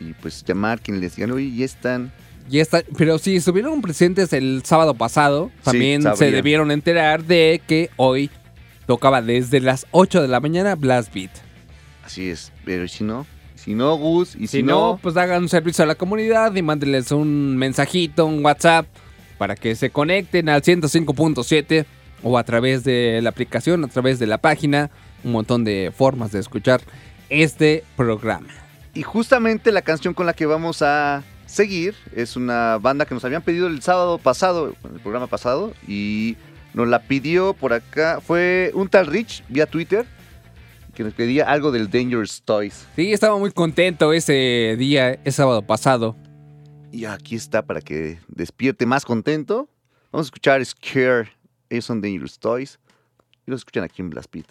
Y 0.00 0.12
pues 0.14 0.44
llamar 0.44 0.80
quien 0.80 1.00
les 1.00 1.16
digan, 1.16 1.32
oye, 1.32 1.54
ya 1.54 1.64
están. 1.64 2.12
Ya 2.48 2.62
está, 2.62 2.82
pero 2.96 3.18
si 3.18 3.36
estuvieron 3.36 3.80
presentes 3.82 4.32
el 4.32 4.62
sábado 4.64 4.94
pasado, 4.94 5.50
también 5.62 6.02
se 6.16 6.30
debieron 6.32 6.70
enterar 6.70 7.22
de 7.24 7.60
que 7.66 7.90
hoy 7.96 8.30
tocaba 8.86 9.22
desde 9.22 9.60
las 9.60 9.86
8 9.92 10.20
de 10.22 10.28
la 10.28 10.40
mañana 10.40 10.74
Blast 10.74 11.14
Beat. 11.14 11.30
Así 12.04 12.28
es, 12.28 12.50
pero 12.64 12.84
¿y 12.84 12.88
si 12.88 13.04
no, 13.04 13.24
si 13.54 13.74
no, 13.74 13.94
Gus, 13.96 14.34
y 14.34 14.46
si, 14.46 14.58
Si 14.58 14.62
no, 14.64 14.98
pues 15.00 15.16
hagan 15.16 15.42
un 15.42 15.48
servicio 15.48 15.84
a 15.84 15.86
la 15.86 15.94
comunidad 15.94 16.52
y 16.56 16.62
mándenles 16.62 17.12
un 17.12 17.56
mensajito, 17.56 18.26
un 18.26 18.44
WhatsApp, 18.44 18.86
para 19.40 19.56
que 19.56 19.74
se 19.74 19.88
conecten 19.88 20.50
al 20.50 20.60
105.7 20.60 21.86
o 22.22 22.36
a 22.36 22.44
través 22.44 22.84
de 22.84 23.20
la 23.22 23.30
aplicación, 23.30 23.82
a 23.82 23.88
través 23.88 24.18
de 24.18 24.26
la 24.26 24.36
página, 24.36 24.90
un 25.24 25.32
montón 25.32 25.64
de 25.64 25.90
formas 25.96 26.30
de 26.30 26.40
escuchar 26.40 26.82
este 27.30 27.82
programa. 27.96 28.48
Y 28.92 29.00
justamente 29.00 29.72
la 29.72 29.80
canción 29.80 30.12
con 30.12 30.26
la 30.26 30.34
que 30.34 30.44
vamos 30.44 30.82
a 30.82 31.22
seguir 31.46 31.94
es 32.14 32.36
una 32.36 32.76
banda 32.76 33.06
que 33.06 33.14
nos 33.14 33.24
habían 33.24 33.40
pedido 33.40 33.66
el 33.68 33.80
sábado 33.80 34.18
pasado, 34.18 34.74
el 34.84 35.00
programa 35.00 35.26
pasado, 35.26 35.72
y 35.88 36.36
nos 36.74 36.86
la 36.88 37.04
pidió 37.04 37.54
por 37.54 37.72
acá, 37.72 38.20
fue 38.20 38.72
un 38.74 38.90
tal 38.90 39.06
Rich 39.06 39.42
vía 39.48 39.64
Twitter, 39.64 40.04
que 40.94 41.02
nos 41.02 41.14
pedía 41.14 41.48
algo 41.50 41.72
del 41.72 41.88
Dangerous 41.88 42.42
Toys. 42.42 42.86
Sí, 42.94 43.10
estaba 43.10 43.38
muy 43.38 43.52
contento 43.52 44.12
ese 44.12 44.76
día, 44.78 45.12
ese 45.12 45.32
sábado 45.32 45.62
pasado, 45.62 46.14
y 46.92 47.04
aquí 47.04 47.36
está 47.36 47.62
para 47.64 47.80
que 47.80 48.18
despierte 48.28 48.86
más 48.86 49.04
contento. 49.04 49.68
Vamos 50.10 50.26
a 50.26 50.28
escuchar 50.28 50.64
Scare. 50.64 51.30
Ellos 51.68 51.84
son 51.84 52.00
Dangerous 52.00 52.38
Toys. 52.38 52.78
Y 53.46 53.50
los 53.50 53.60
escuchan 53.60 53.84
aquí 53.84 54.02
en 54.02 54.10
Blast 54.10 54.30
Pit. 54.30 54.46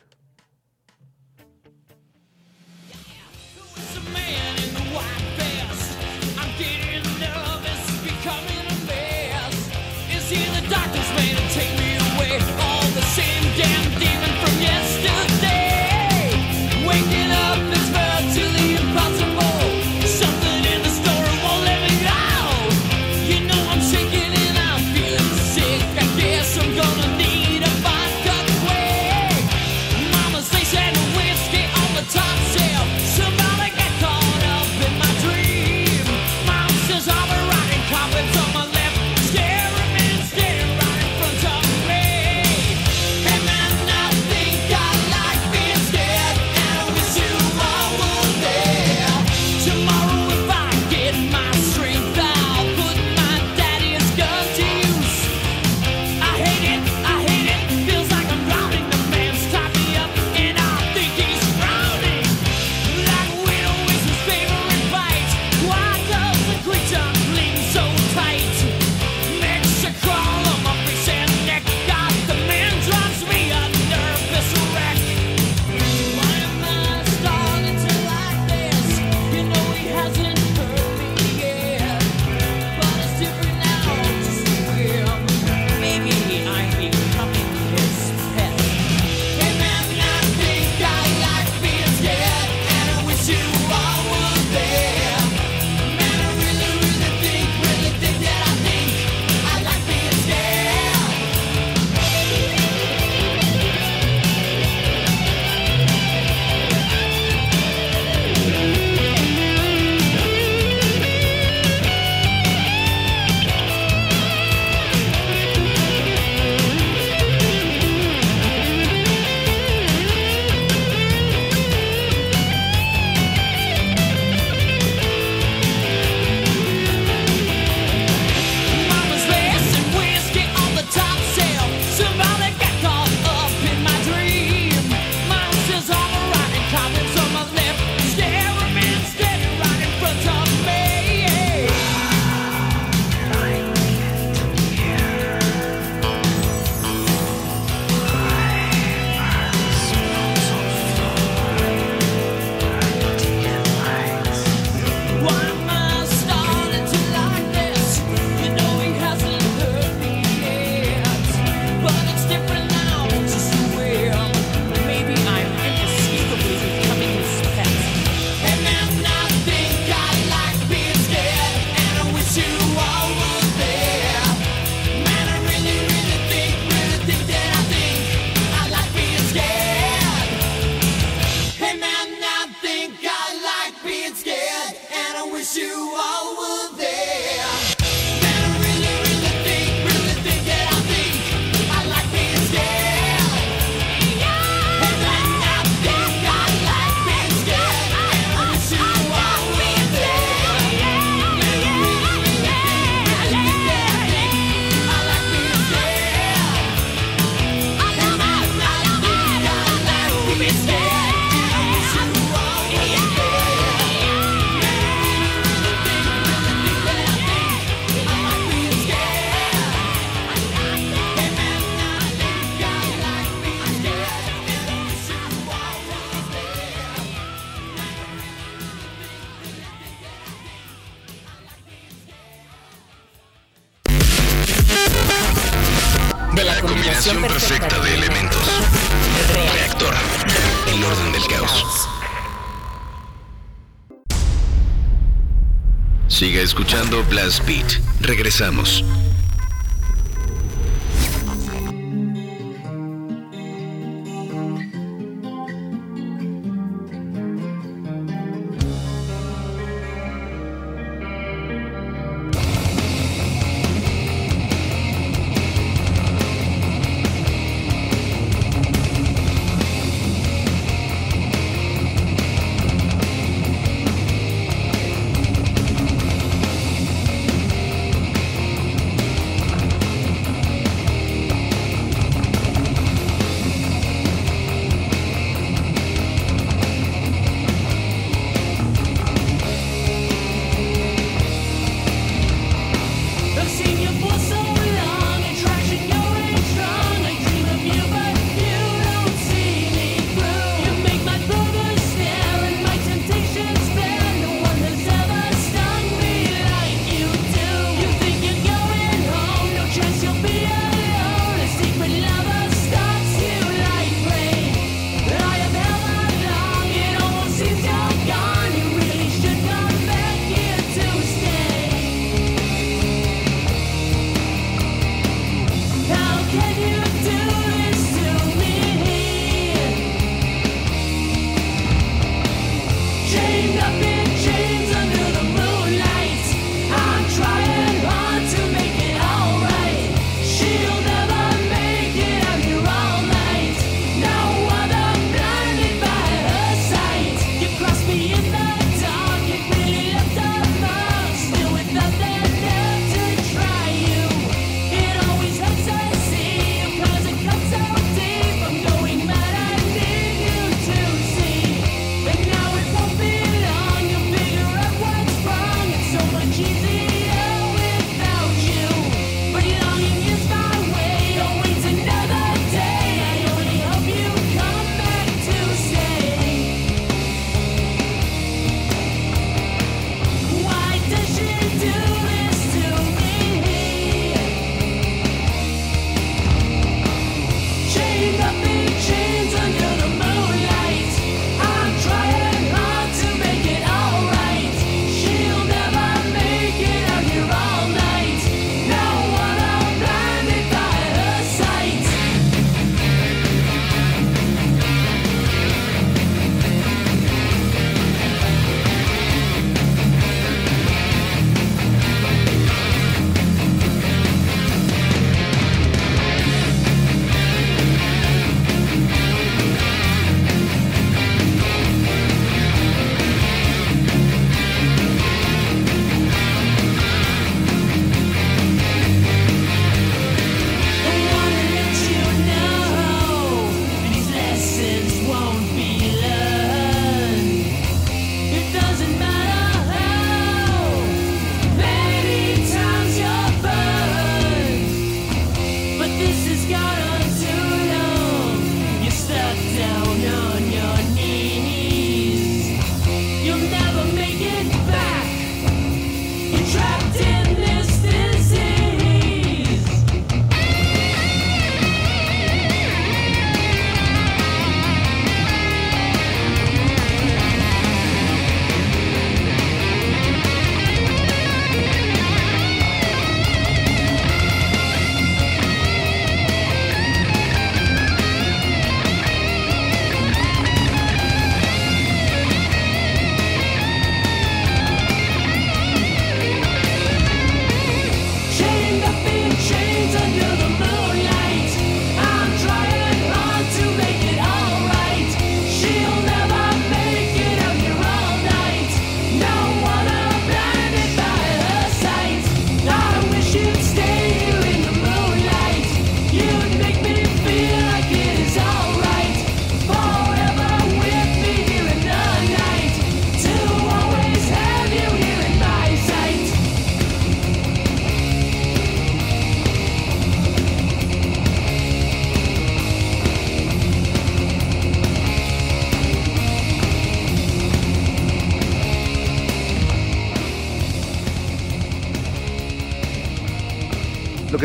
escuchando 246.70 247.04
Blast 247.10 247.44
Beat. 247.48 247.82
Regresamos. 248.02 248.84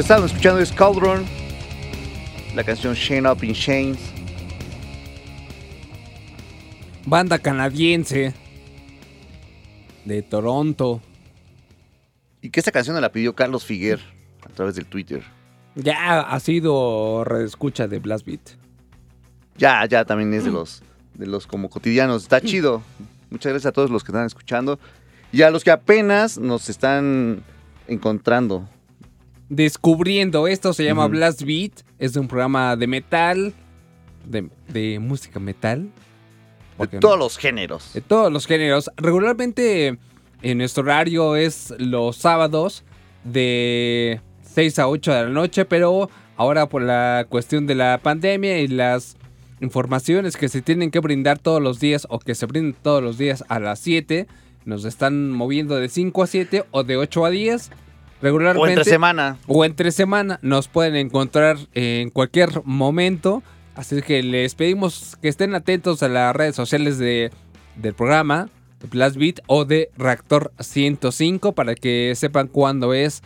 Estaban 0.04 0.26
escuchando 0.26 0.60
es 0.60 0.70
Cauldron, 0.70 1.24
la 2.54 2.62
canción 2.62 2.92
Shane 2.92 3.26
Up 3.26 3.42
in 3.42 3.54
Chains. 3.54 3.98
Banda 7.06 7.38
canadiense 7.38 8.34
de 10.04 10.20
Toronto. 10.20 11.00
Y 12.42 12.50
que 12.50 12.60
esta 12.60 12.70
canción 12.70 13.00
la 13.00 13.12
pidió 13.12 13.34
Carlos 13.34 13.64
Figuer 13.64 13.98
a 14.46 14.50
través 14.50 14.74
del 14.74 14.84
Twitter. 14.84 15.22
Ya 15.74 16.20
ha 16.20 16.38
sido 16.38 17.24
reescucha 17.24 17.88
de 17.88 17.98
Blast 17.98 18.26
Beat. 18.26 18.58
Ya, 19.56 19.86
ya 19.86 20.04
también 20.04 20.34
es 20.34 20.44
de 20.44 20.50
los, 20.50 20.82
de 21.14 21.26
los 21.26 21.46
como 21.46 21.70
cotidianos. 21.70 22.24
Está 22.24 22.42
chido. 22.42 22.82
Muchas 23.30 23.52
gracias 23.52 23.70
a 23.70 23.72
todos 23.72 23.88
los 23.88 24.04
que 24.04 24.12
están 24.12 24.26
escuchando. 24.26 24.78
Y 25.32 25.40
a 25.40 25.50
los 25.50 25.64
que 25.64 25.70
apenas 25.70 26.36
nos 26.36 26.68
están 26.68 27.42
encontrando. 27.88 28.68
Descubriendo 29.54 30.48
esto 30.48 30.72
se 30.72 30.84
llama. 30.84 31.06
Blast 31.06 31.42
Beat. 31.42 31.72
Es 31.98 32.12
de 32.12 32.20
un 32.20 32.28
programa 32.28 32.76
de 32.76 32.86
metal. 32.86 33.54
De, 34.24 34.48
de 34.68 34.98
música 34.98 35.38
metal. 35.38 35.90
De 36.78 36.98
todos 36.98 37.18
los 37.18 37.38
géneros. 37.38 37.92
de 37.94 38.00
todos 38.00 38.32
los 38.32 38.46
géneros. 38.46 38.90
Regularmente 38.96 39.98
en 40.42 40.58
nuestro 40.58 40.82
horario 40.82 41.36
es 41.36 41.72
los 41.78 42.16
sábados 42.16 42.82
de 43.22 44.20
6 44.42 44.78
a 44.80 44.88
8 44.88 45.12
de 45.12 45.22
la 45.22 45.28
noche, 45.28 45.64
pero 45.64 46.10
ahora 46.36 46.68
por 46.68 46.82
la 46.82 47.26
cuestión 47.28 47.66
de 47.66 47.76
la 47.76 48.00
pandemia 48.02 48.58
y 48.58 48.66
las 48.66 49.16
informaciones 49.60 50.36
que 50.36 50.48
se 50.48 50.62
tienen 50.62 50.90
que 50.90 50.98
brindar 50.98 51.38
todos 51.38 51.62
los 51.62 51.78
días 51.78 52.06
o 52.10 52.18
que 52.18 52.34
se 52.34 52.46
brindan 52.46 52.76
todos 52.82 53.02
los 53.02 53.18
días 53.18 53.44
a 53.48 53.60
las 53.60 53.78
7, 53.78 54.26
nos 54.64 54.84
están 54.84 55.30
moviendo 55.30 55.76
de 55.76 55.88
5 55.88 56.22
a 56.22 56.26
7 56.26 56.64
o 56.72 56.82
de 56.82 56.96
8 56.96 57.24
a 57.24 57.30
10. 57.30 57.70
Regularmente 58.24 58.62
O 58.62 58.66
entre 58.66 58.84
semana. 58.84 59.36
o 59.46 59.64
entre 59.66 59.92
semana. 59.92 60.38
Nos 60.40 60.66
pueden 60.68 60.96
encontrar 60.96 61.58
en 61.74 62.08
cualquier 62.08 62.62
momento. 62.64 63.42
Así 63.74 64.00
que 64.00 64.22
les 64.22 64.54
pedimos 64.54 65.18
que 65.20 65.28
estén 65.28 65.54
atentos 65.54 66.02
a 66.02 66.08
las 66.08 66.34
redes 66.34 66.56
sociales 66.56 66.96
de, 66.96 67.30
del 67.76 67.92
programa, 67.92 68.48
de 68.80 68.88
Blast 68.88 69.16
Beat 69.16 69.40
o 69.46 69.66
de 69.66 69.90
Reactor 69.98 70.52
105 70.58 71.52
para 71.52 71.74
que 71.74 72.14
sepan 72.16 72.48
cuándo 72.48 72.94
es 72.94 73.20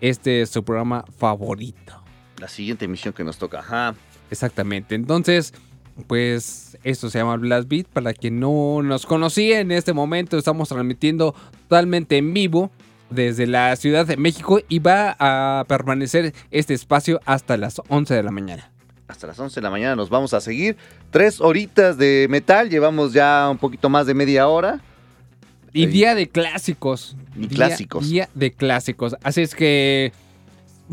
este 0.00 0.46
su 0.46 0.62
programa 0.62 1.04
favorito. 1.18 2.00
La 2.38 2.46
siguiente 2.46 2.84
emisión 2.84 3.12
que 3.12 3.24
nos 3.24 3.38
toca. 3.38 3.58
Ajá. 3.58 3.96
Exactamente. 4.30 4.94
Entonces, 4.94 5.52
pues 6.06 6.78
esto 6.84 7.10
se 7.10 7.18
llama 7.18 7.36
Blast 7.38 7.68
Beat. 7.68 7.88
Para 7.88 8.14
quien 8.14 8.38
no 8.38 8.82
nos 8.84 9.04
conocía, 9.04 9.58
en 9.58 9.72
este 9.72 9.92
momento 9.92 10.38
estamos 10.38 10.68
transmitiendo 10.68 11.34
totalmente 11.62 12.18
en 12.18 12.32
vivo 12.32 12.70
desde 13.14 13.46
la 13.46 13.74
Ciudad 13.76 14.06
de 14.06 14.16
México 14.16 14.60
y 14.68 14.78
va 14.78 15.16
a 15.18 15.64
permanecer 15.66 16.34
este 16.50 16.74
espacio 16.74 17.20
hasta 17.24 17.56
las 17.56 17.80
11 17.88 18.14
de 18.14 18.22
la 18.22 18.30
mañana. 18.30 18.70
Hasta 19.08 19.26
las 19.26 19.38
11 19.38 19.56
de 19.56 19.62
la 19.62 19.70
mañana 19.70 19.96
nos 19.96 20.08
vamos 20.10 20.34
a 20.34 20.40
seguir. 20.40 20.76
Tres 21.10 21.40
horitas 21.40 21.98
de 21.98 22.26
metal. 22.30 22.70
Llevamos 22.70 23.12
ya 23.12 23.48
un 23.50 23.58
poquito 23.58 23.88
más 23.88 24.06
de 24.06 24.14
media 24.14 24.48
hora. 24.48 24.80
Y 25.72 25.86
día 25.86 26.14
de 26.14 26.28
clásicos. 26.28 27.16
Y 27.36 27.46
Día- 27.48 27.48
clásicos. 27.66 28.08
Día 28.08 28.28
de 28.34 28.52
clásicos. 28.52 29.16
Así 29.22 29.42
es 29.42 29.54
que 29.54 30.12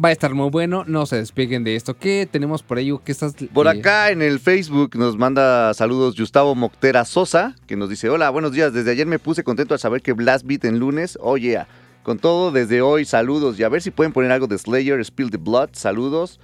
va 0.04 0.10
a 0.10 0.12
estar 0.12 0.34
muy 0.34 0.50
bueno. 0.50 0.84
No 0.88 1.06
se 1.06 1.18
despeguen 1.18 1.64
de 1.64 1.76
esto. 1.76 1.96
¿Qué 1.98 2.28
tenemos 2.30 2.64
por 2.64 2.78
ahí? 2.80 2.92
¿Qué 3.06 3.12
estás 3.12 3.34
Por 3.54 3.68
acá 3.68 4.10
en 4.10 4.22
el 4.22 4.40
Facebook 4.40 4.96
nos 4.98 5.18
manda 5.18 5.74
saludos 5.74 6.18
Gustavo 6.18 6.56
Moctera 6.56 7.06
Sosa, 7.06 7.56
que 7.68 7.76
nos 7.76 7.90
dice, 7.90 8.10
hola, 8.10 8.30
buenos 8.30 8.52
días, 8.54 8.74
desde 8.74 8.92
ayer 8.92 9.06
me 9.08 9.20
puse 9.20 9.44
contento 9.44 9.74
al 9.74 9.80
saber 9.80 10.02
que 10.02 10.14
Blast 10.14 10.46
Beat 10.46 10.66
en 10.66 10.80
lunes, 10.80 11.18
oh 11.22 11.38
yeah. 11.38 11.68
Con 12.04 12.18
todo, 12.18 12.52
desde 12.52 12.82
hoy, 12.82 13.06
saludos, 13.06 13.60
y 13.60 13.64
a 13.64 13.70
ver 13.70 13.82
si 13.82 13.92
pueden 13.92 14.12
poner 14.12 14.32
algo 14.32 14.48
de 14.48 14.58
Slayer, 14.58 15.04
Spill 15.06 15.30
the 15.30 15.38
Blood, 15.38 15.70
saludos. 15.74 16.40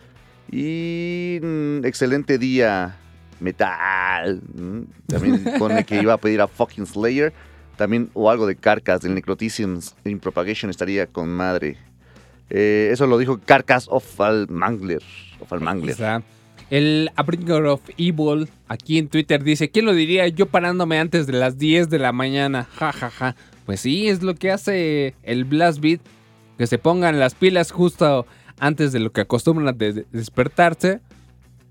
Y 0.51 1.39
mm, 1.41 1.83
excelente 1.83 2.37
día, 2.37 2.95
metal. 3.39 4.41
Mm, 4.53 4.81
También 5.07 5.43
pone 5.59 5.83
que 5.83 6.01
iba 6.01 6.13
a 6.13 6.17
pedir 6.17 6.41
a 6.41 6.47
fucking 6.47 6.85
Slayer. 6.85 7.33
También, 7.75 8.09
o 8.13 8.29
algo 8.29 8.47
de 8.47 8.55
Carcas, 8.55 9.01
del 9.01 9.15
Necrotisms 9.15 9.95
in 10.05 10.19
Propagation, 10.19 10.69
estaría 10.69 11.07
con 11.07 11.29
madre. 11.29 11.77
Eh, 12.49 12.89
eso 12.91 13.07
lo 13.07 13.17
dijo 13.17 13.39
Carcas 13.43 13.87
of 13.89 14.19
Al 14.21 14.47
Mangler. 14.49 15.01
Of 15.39 15.53
Al 15.53 15.61
Mangler. 15.61 15.95
El 16.69 17.11
Abringer 17.15 17.63
of 17.65 17.81
Evil 17.97 18.49
aquí 18.67 18.97
en 18.97 19.07
Twitter 19.07 19.43
dice, 19.43 19.69
¿quién 19.69 19.85
lo 19.85 19.93
diría? 19.93 20.27
Yo 20.27 20.47
parándome 20.47 20.99
antes 20.99 21.25
de 21.25 21.33
las 21.33 21.57
10 21.57 21.89
de 21.89 21.99
la 21.99 22.11
mañana. 22.11 22.67
Ja, 22.75 22.91
ja, 22.91 23.09
ja. 23.09 23.35
Pues 23.67 23.82
sí, 23.82 24.08
es 24.08 24.23
lo 24.23 24.34
que 24.34 24.49
hace 24.49 25.13
el 25.21 25.45
Blast 25.45 25.80
Beat. 25.80 26.01
Que 26.58 26.65
se 26.65 26.80
pongan 26.80 27.19
las 27.19 27.36
pilas 27.36 27.69
justo 27.71 28.25
antes 28.60 28.91
de 28.91 28.99
lo 28.99 29.12
que 29.12 29.21
acostumbran 29.21 29.67
a 29.67 29.73
de- 29.73 30.06
despertarse. 30.12 31.01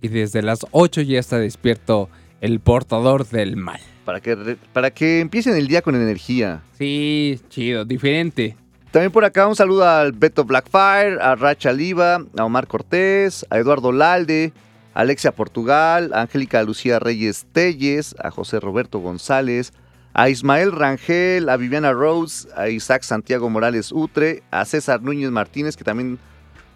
Y 0.01 0.07
desde 0.09 0.43
las 0.43 0.61
8 0.71 1.01
ya 1.01 1.19
está 1.19 1.39
despierto 1.39 2.09
el 2.41 2.61
portador 2.61 3.27
del 3.27 3.57
mal. 3.57 3.81
Para 4.05 4.21
que, 4.21 4.57
para 4.73 4.93
que 4.93 5.19
empiecen 5.19 5.57
el 5.57 5.67
día 5.67 5.83
con 5.83 5.97
energía. 5.97 6.63
Sí, 6.79 7.41
chido, 7.49 7.85
diferente. 7.85 8.57
También 8.93 9.11
por 9.11 9.25
acá 9.25 9.49
un 9.49 9.57
saludo 9.57 9.89
al 9.89 10.13
Beto 10.13 10.45
Blackfire, 10.45 11.19
a 11.21 11.35
Racha 11.35 11.73
Liva, 11.73 12.25
a 12.39 12.45
Omar 12.45 12.69
Cortés, 12.69 13.45
a 13.51 13.59
Eduardo 13.59 13.91
Lalde, 13.91 14.53
a 14.95 15.01
Alexia 15.01 15.33
Portugal, 15.33 16.13
a 16.15 16.21
Angélica 16.23 16.63
Lucía 16.63 16.99
Reyes 17.01 17.47
Telles, 17.53 18.15
a 18.23 18.31
José 18.31 18.61
Roberto 18.61 19.01
González, 19.01 19.73
a 20.19 20.31
Ismael 20.31 20.73
Rangel, 20.73 21.47
a 21.51 21.59
Viviana 21.59 21.93
Rose, 21.93 22.49
a 22.57 22.71
Isaac 22.71 23.03
Santiago 23.03 23.51
Morales 23.51 23.93
Utre, 23.93 24.43
a 24.51 24.65
César 24.65 25.03
Núñez 25.03 25.31
Martínez, 25.31 25.77
que 25.77 25.85
también 25.85 26.19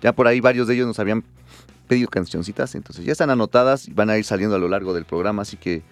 ya 0.03 0.13
por 0.13 0.27
ahí 0.27 0.41
varios 0.41 0.69
de 0.69 0.75
ellos 0.75 0.87
nos 0.87 0.99
habían 0.99 1.25
pedido 1.89 2.11
cancioncitas, 2.11 2.75
entonces 2.75 3.03
ya 3.03 3.13
están 3.13 3.31
anotadas 3.31 3.89
y 3.89 3.93
van 3.93 4.11
a 4.11 4.19
ir 4.19 4.25
saliendo 4.25 4.57
a 4.57 4.59
lo 4.59 4.69
largo 4.69 4.93
del 4.93 5.07
programa, 5.07 5.41
así 5.41 5.57
que 5.57 5.83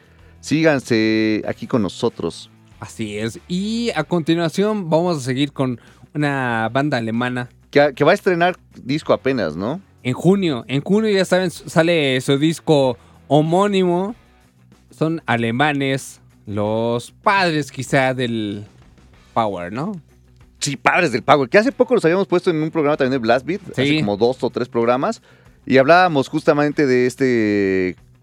síganse 0.41 1.43
aquí 1.49 1.67
con 1.67 1.81
nosotros. 1.81 2.51
Así 2.81 3.17
es. 3.17 3.41
Y 3.49 3.93
a 3.97 4.05
continuación 4.05 4.91
vamos 4.91 5.17
a 5.17 5.21
seguir 5.21 5.53
con 5.53 5.81
una 6.15 6.69
banda 6.71 6.99
alemana 6.99 7.49
Que, 7.71 7.95
que 7.95 8.05
va 8.05 8.11
a 8.11 8.15
estrenar 8.15 8.57
disco 8.77 9.15
apenas, 9.15 9.57
¿no? 9.57 9.81
en 10.03 10.13
junio. 10.13 10.65
En 10.69 10.83
junio 10.83 11.11
ya 11.11 11.25
saben, 11.25 11.51
sale 11.51 12.21
su 12.21 12.39
disco 12.39 12.99
homónimo. 13.27 14.15
Son 14.91 15.23
alemanes, 15.27 16.21
los 16.49 17.11
padres 17.23 17.71
quizá 17.71 18.15
del 18.15 18.65
Power, 19.35 19.71
¿no? 19.71 19.93
Sí, 20.61 20.77
padres 20.77 21.13
del 21.13 21.23
Power, 21.23 21.49
que 21.49 21.59
hace 21.59 21.71
poco 21.73 21.95
los 21.95 22.05
habíamos 22.05 22.27
puesto 22.27 22.51
en 22.51 22.57
un 22.63 22.71
programa 22.71 22.97
también 22.97 23.13
de 23.13 23.19
Blast 23.19 23.45
Beat, 23.47 23.61
hace 23.71 23.85
Sí. 23.87 24.01
como 24.01 24.17
dos 24.17 24.43
o 24.43 24.49
tres 24.51 24.69
programas, 24.69 25.21
y 25.67 25.77
hablábamos 25.77 26.29
justamente 26.29 26.87
de 26.87 27.07
este, 27.07 27.25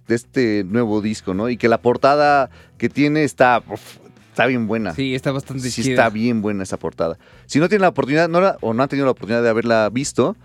de 0.08 0.16
este 0.16 0.64
nuevo 0.68 1.02
disco, 1.02 1.34
¿no? 1.36 1.50
Y 1.50 1.58
que 1.58 1.70
la 1.70 1.78
portada 1.80 2.50
que 2.80 2.90
tiene 2.90 3.24
está, 3.24 3.62
uf, 3.72 3.98
está 4.32 4.48
bien 4.48 4.66
buena. 4.68 4.94
Sí, 4.96 5.14
está 5.14 5.32
bastante 5.32 5.70
Sí 5.70 5.84
chida. 5.84 5.92
está 5.94 6.10
bien 6.10 6.42
buena 6.42 6.64
esa 6.64 6.78
portada. 6.78 7.18
Si 7.46 7.60
no 7.60 7.70
tienen 7.70 7.84
la 7.84 7.90
oportunidad, 7.90 8.28
no 8.28 8.42
la- 8.42 8.58
o 8.62 8.74
no 8.74 8.82
han 8.84 8.90
tenido 8.90 9.06
la 9.06 9.12
oportunidad 9.12 9.44
de 9.44 9.50
haberla 9.50 9.88
visto, 9.92 10.36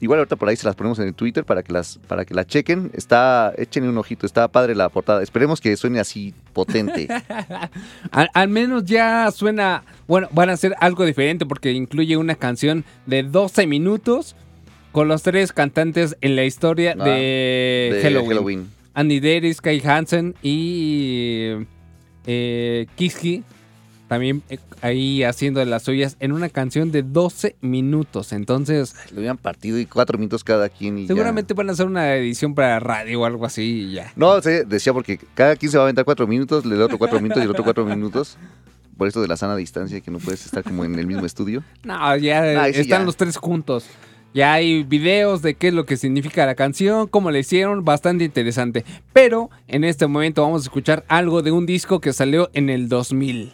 igual 0.00 0.18
ahorita 0.20 0.36
por 0.36 0.48
ahí 0.48 0.56
se 0.56 0.66
las 0.66 0.74
ponemos 0.76 0.98
en 0.98 1.08
el 1.08 1.14
Twitter 1.14 1.44
para 1.44 1.62
que 1.62 1.72
las, 1.72 1.98
para 2.06 2.24
que 2.24 2.34
la 2.34 2.46
chequen. 2.46 2.90
Está, 2.94 3.52
échenle 3.56 3.88
un 3.88 3.98
ojito, 3.98 4.26
está 4.26 4.48
padre 4.48 4.74
la 4.74 4.88
portada. 4.88 5.22
Esperemos 5.22 5.60
que 5.60 5.76
suene 5.76 6.00
así 6.00 6.34
potente. 6.52 7.08
Al, 8.10 8.28
al 8.32 8.48
menos 8.48 8.84
ya 8.84 9.30
suena. 9.30 9.82
Bueno, 10.06 10.28
van 10.32 10.50
a 10.50 10.52
hacer 10.54 10.74
algo 10.80 11.04
diferente 11.04 11.46
porque 11.46 11.72
incluye 11.72 12.16
una 12.16 12.34
canción 12.34 12.84
de 13.06 13.22
12 13.22 13.66
minutos 13.66 14.36
con 14.92 15.06
los 15.08 15.22
tres 15.22 15.52
cantantes 15.52 16.16
en 16.20 16.34
la 16.36 16.44
historia 16.44 16.94
Ah, 16.98 17.04
de, 17.04 17.90
de 17.94 18.00
Halloween. 18.02 18.28
Halloween. 18.30 18.70
Andy 18.94 19.20
Davis, 19.20 19.60
Kai 19.60 19.80
Hansen 19.84 20.34
y 20.42 21.50
eh, 22.26 22.86
Kiski. 22.96 23.44
También 24.08 24.42
eh, 24.48 24.58
ahí 24.80 25.22
haciendo 25.22 25.64
las 25.64 25.82
suyas 25.82 26.16
en 26.18 26.32
una 26.32 26.48
canción 26.48 26.90
de 26.90 27.02
12 27.02 27.56
minutos. 27.60 28.32
Entonces, 28.32 28.94
Lo 29.12 29.18
habían 29.18 29.36
partido 29.36 29.78
y 29.78 29.86
cuatro 29.86 30.18
minutos 30.18 30.42
cada 30.44 30.68
quien 30.70 30.98
y 30.98 31.02
ya. 31.02 31.08
seguramente 31.08 31.54
van 31.54 31.68
a 31.68 31.72
hacer 31.72 31.86
una 31.86 32.14
edición 32.16 32.54
para 32.54 32.80
radio 32.80 33.20
o 33.20 33.24
algo 33.26 33.44
así 33.44 33.62
y 33.62 33.92
ya. 33.92 34.12
No, 34.16 34.40
decía 34.40 34.92
porque 34.94 35.18
cada 35.34 35.56
quien 35.56 35.70
se 35.70 35.76
va 35.78 35.84
a 35.84 35.86
aventar 35.86 36.04
cuatro 36.04 36.26
minutos, 36.26 36.64
el 36.64 36.80
otro 36.80 36.96
cuatro 36.98 37.20
minutos 37.20 37.42
y 37.42 37.44
el 37.44 37.50
otro 37.50 37.64
cuatro 37.64 37.84
minutos. 37.86 38.36
Por 38.96 39.06
eso 39.06 39.20
de 39.22 39.28
la 39.28 39.36
sana 39.36 39.54
distancia, 39.54 40.00
que 40.00 40.10
no 40.10 40.18
puedes 40.18 40.44
estar 40.44 40.64
como 40.64 40.84
en 40.84 40.98
el 40.98 41.06
mismo 41.06 41.24
estudio. 41.24 41.62
No, 41.84 42.16
ya 42.16 42.64
sí, 42.72 42.80
están 42.80 43.00
ya. 43.00 43.04
los 43.04 43.16
tres 43.16 43.36
juntos. 43.36 43.86
Ya 44.34 44.52
hay 44.54 44.82
videos 44.82 45.40
de 45.40 45.54
qué 45.54 45.68
es 45.68 45.74
lo 45.74 45.86
que 45.86 45.96
significa 45.96 46.44
la 46.46 46.54
canción, 46.54 47.06
cómo 47.06 47.30
le 47.30 47.38
hicieron, 47.40 47.84
bastante 47.84 48.24
interesante. 48.24 48.84
Pero 49.12 49.50
en 49.68 49.84
este 49.84 50.06
momento 50.06 50.42
vamos 50.42 50.62
a 50.62 50.64
escuchar 50.64 51.04
algo 51.08 51.42
de 51.42 51.50
un 51.52 51.64
disco 51.64 52.00
que 52.00 52.12
salió 52.12 52.50
en 52.54 52.70
el 52.70 52.88
2000. 52.88 53.52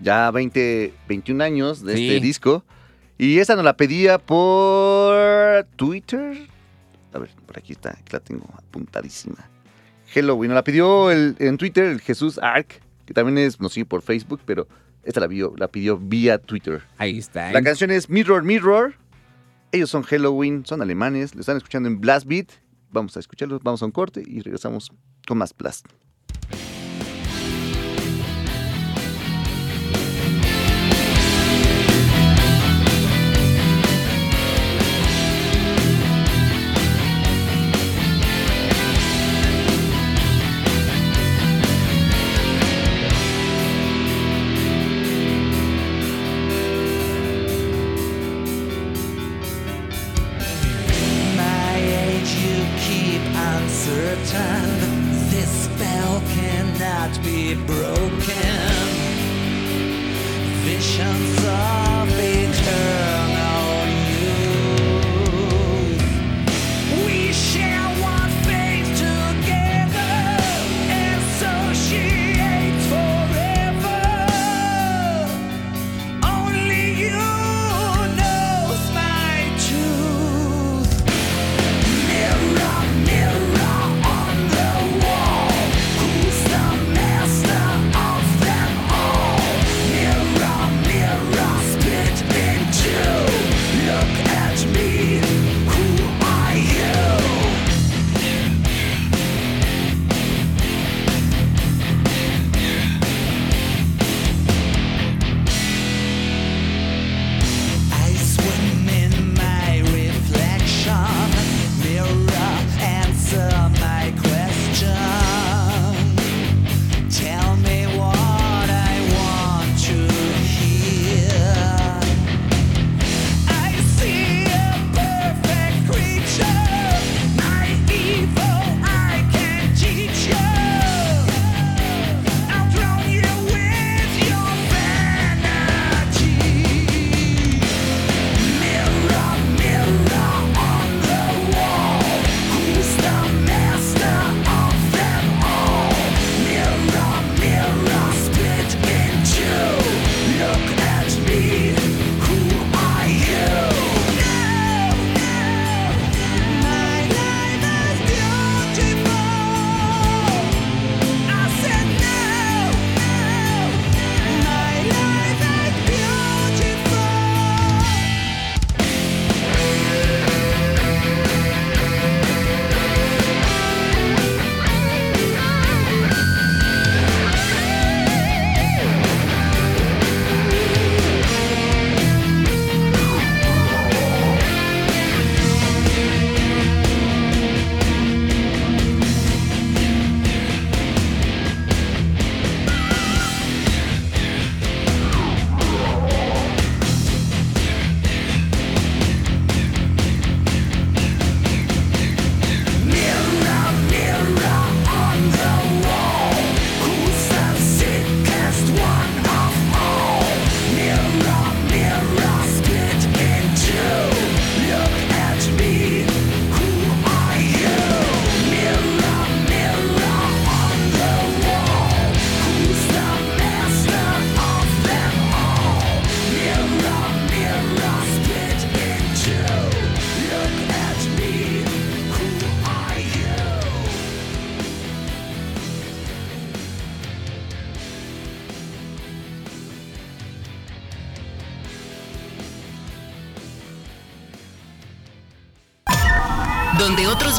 Ya 0.00 0.30
20, 0.30 0.94
21 1.08 1.40
años 1.42 1.82
de 1.84 1.96
Sí. 1.96 2.08
este 2.08 2.20
disco. 2.24 2.64
Y 3.18 3.38
esa 3.38 3.54
nos 3.54 3.64
la 3.64 3.76
pedía 3.76 4.18
por 4.18 5.64
Twitter. 5.76 6.46
A 7.12 7.18
ver, 7.18 7.30
por 7.46 7.58
aquí 7.58 7.72
está, 7.72 7.90
aquí 7.90 8.12
la 8.12 8.20
tengo 8.20 8.46
apuntadísima. 8.56 9.48
Halloween, 10.14 10.48
nos 10.50 10.54
la 10.56 10.64
pidió 10.64 11.10
el- 11.10 11.36
en 11.38 11.56
Twitter 11.58 11.84
el 11.84 12.00
Jesús 12.00 12.38
Arc, 12.42 12.80
que 13.06 13.14
también 13.14 13.38
es, 13.38 13.60
nos 13.60 13.72
sigue 13.72 13.86
por 13.86 14.02
Facebook, 14.02 14.40
pero 14.44 14.66
esta 15.04 15.20
la, 15.20 15.26
vio, 15.26 15.54
la 15.56 15.68
pidió 15.68 15.98
vía 15.98 16.38
Twitter. 16.38 16.82
Ahí 16.98 17.18
está. 17.18 17.52
La 17.52 17.62
canción 17.62 17.90
es 17.90 18.08
Mirror 18.08 18.42
Mirror. 18.42 18.94
Ellos 19.72 19.90
son 19.90 20.02
Halloween, 20.02 20.64
son 20.66 20.82
alemanes, 20.82 21.34
lo 21.34 21.40
están 21.40 21.56
escuchando 21.56 21.88
en 21.88 22.00
Blast 22.00 22.26
Beat. 22.26 22.48
Vamos 22.90 23.16
a 23.16 23.20
escucharlos, 23.20 23.62
vamos 23.62 23.82
a 23.82 23.84
un 23.84 23.92
corte 23.92 24.22
y 24.26 24.40
regresamos 24.40 24.90
con 25.28 25.38
más 25.38 25.54
Blast. 25.56 25.86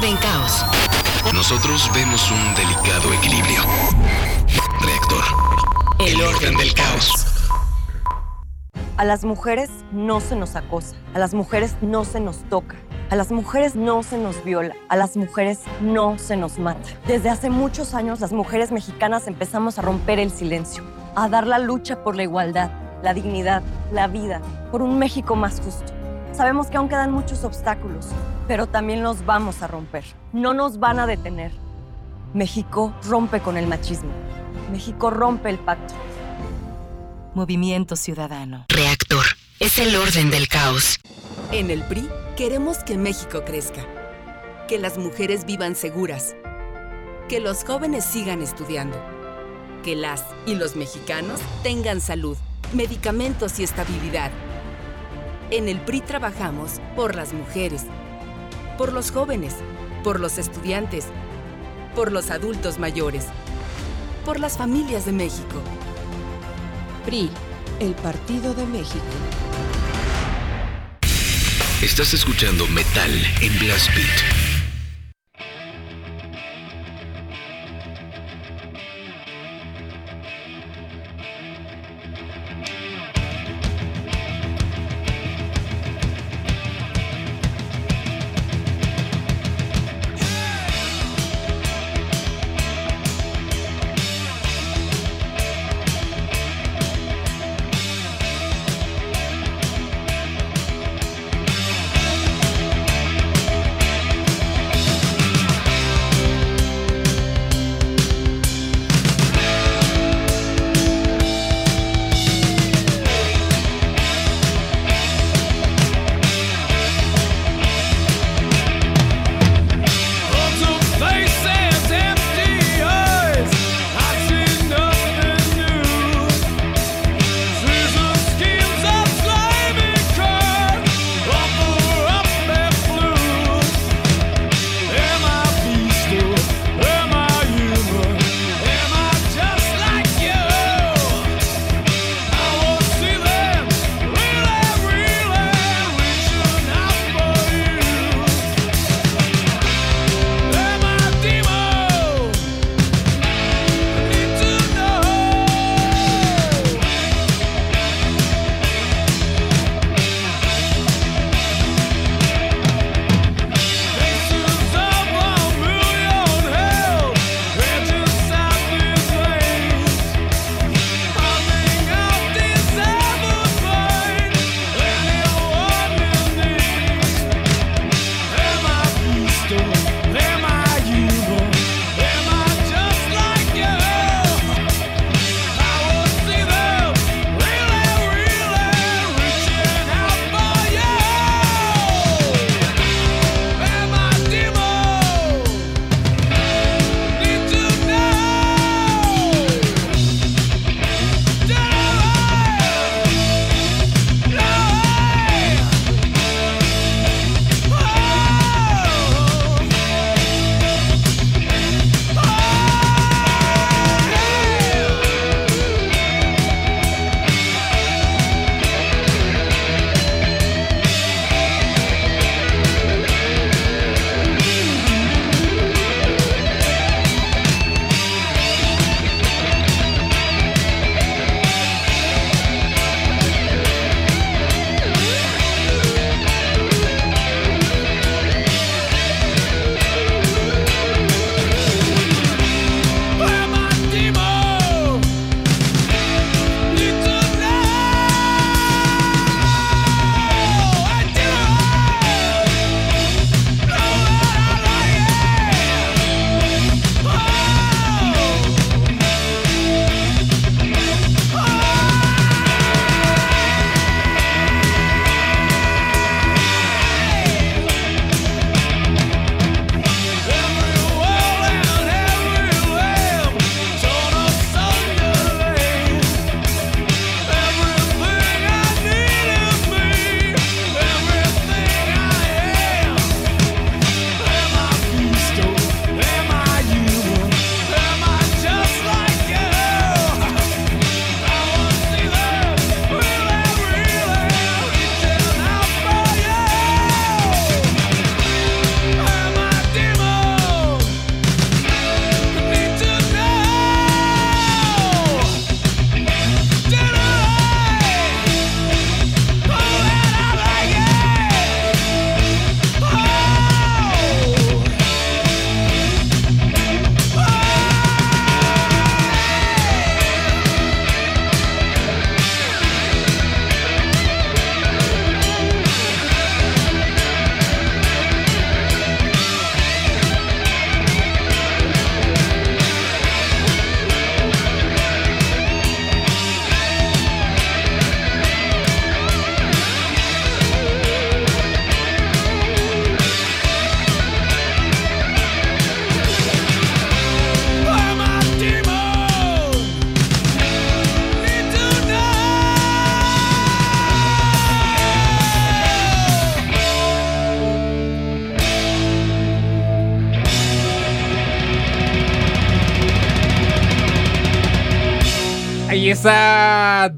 Ven 0.02 0.18
caos, 0.18 0.66
Nosotros 1.32 1.90
vemos 1.94 2.32
un 2.32 2.56
delicado 2.56 3.14
equilibrio. 3.14 3.62
Reactor. 4.82 5.24
el 6.00 6.22
orden 6.22 6.58
del 6.58 6.74
caos. 6.74 7.28
A 8.98 9.06
las 9.06 9.24
mujeres 9.24 9.70
no 9.92 10.20
se 10.20 10.36
nos 10.36 10.56
acosa, 10.56 10.96
a 11.14 11.20
las 11.20 11.36
mujeres 11.36 11.76
no 11.82 12.04
se 12.04 12.20
nos 12.20 12.38
toca, 12.50 12.78
a 13.12 13.16
las 13.16 13.32
mujeres 13.32 13.76
no 13.76 14.02
se 14.02 14.18
nos 14.18 14.44
viola, 14.44 14.76
a 14.90 14.96
las 14.96 15.16
mujeres 15.18 15.60
no 15.82 16.18
se 16.18 16.36
nos 16.36 16.58
mata. 16.58 16.90
Desde 17.06 17.30
hace 17.30 17.52
muchos 17.52 17.94
años 17.94 18.20
las 18.20 18.34
mujeres 18.34 18.72
mexicanas 18.72 19.28
empezamos 19.28 19.78
a 19.78 19.84
romper 19.84 20.20
el 20.20 20.32
silencio, 20.32 20.84
a 21.16 21.30
dar 21.30 21.46
la 21.46 21.60
lucha 21.60 22.04
por 22.04 22.16
la 22.16 22.24
igualdad, 22.24 22.72
la 23.04 23.14
dignidad, 23.14 23.62
la 23.92 24.08
vida, 24.08 24.42
por 24.72 24.82
un 24.82 24.98
México 24.98 25.36
más 25.36 25.62
justo. 25.62 25.94
Sabemos 26.34 26.68
que 26.68 26.78
aún 26.78 26.90
quedan 26.90 27.12
muchos 27.12 27.44
obstáculos, 27.44 28.08
pero 28.52 28.68
también 28.68 29.02
los 29.02 29.26
vamos 29.26 29.62
a 29.62 29.68
romper. 29.68 30.04
No 30.34 30.54
nos 30.54 30.78
van 30.78 31.00
a 31.00 31.08
detener. 31.08 31.54
México 32.34 32.94
rompe 33.06 33.40
con 33.40 33.56
el 33.56 33.66
machismo. 33.66 34.12
México 34.70 35.10
rompe 35.10 35.50
el 35.50 35.58
pacto. 35.58 35.94
Movimiento 37.34 37.96
Ciudadano. 37.96 38.66
Reactor 38.68 39.24
es 39.62 39.80
el 39.80 39.96
orden 39.96 40.32
del 40.32 40.50
caos. 40.50 41.00
En 41.54 41.72
el 41.72 41.82
PRI 41.84 42.10
queremos 42.36 42.80
que 42.80 42.98
México 42.98 43.46
crezca, 43.46 43.86
que 44.68 44.80
las 44.80 44.98
mujeres 44.98 45.46
vivan 45.46 45.74
seguras, 45.74 46.36
que 47.30 47.40
los 47.40 47.64
jóvenes 47.64 48.04
sigan 48.04 48.42
estudiando, 48.42 49.02
que 49.82 49.96
las 49.96 50.26
y 50.46 50.56
los 50.56 50.76
mexicanos 50.76 51.40
tengan 51.64 52.02
salud, 52.02 52.36
medicamentos 52.74 53.60
y 53.60 53.64
estabilidad. 53.64 54.30
En 55.52 55.70
el 55.70 55.80
PRI 55.80 56.02
trabajamos 56.02 56.82
por 56.98 57.16
las 57.16 57.32
mujeres, 57.32 57.86
por 58.82 58.94
los 58.94 59.12
jóvenes, 59.12 59.54
por 60.04 60.20
los 60.20 60.40
estudiantes, 60.40 61.06
por 61.94 62.12
los 62.12 62.32
adultos 62.32 62.80
mayores, 62.80 63.26
por 64.26 64.40
las 64.40 64.58
familias 64.58 65.06
de 65.06 65.12
México. 65.12 65.62
PRI, 67.06 67.30
el 67.80 67.94
Partido 67.94 68.56
de 68.56 68.66
México. 68.66 69.06
Estás 71.84 72.16
escuchando 72.16 72.66
Metal 72.70 73.12
en 73.42 73.60
Blast 73.60 73.88
Beat. 73.94 74.41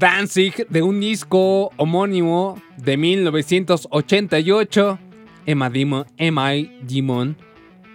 Danzig 0.04 0.66
de 0.68 0.82
un 0.82 1.00
disco 1.00 1.70
homónimo 1.78 2.60
de 2.76 2.98
1988. 2.98 4.98
Emma 5.46 5.70
Demon, 5.70 6.04
M.I. 6.18 6.78
Demon. 6.82 7.38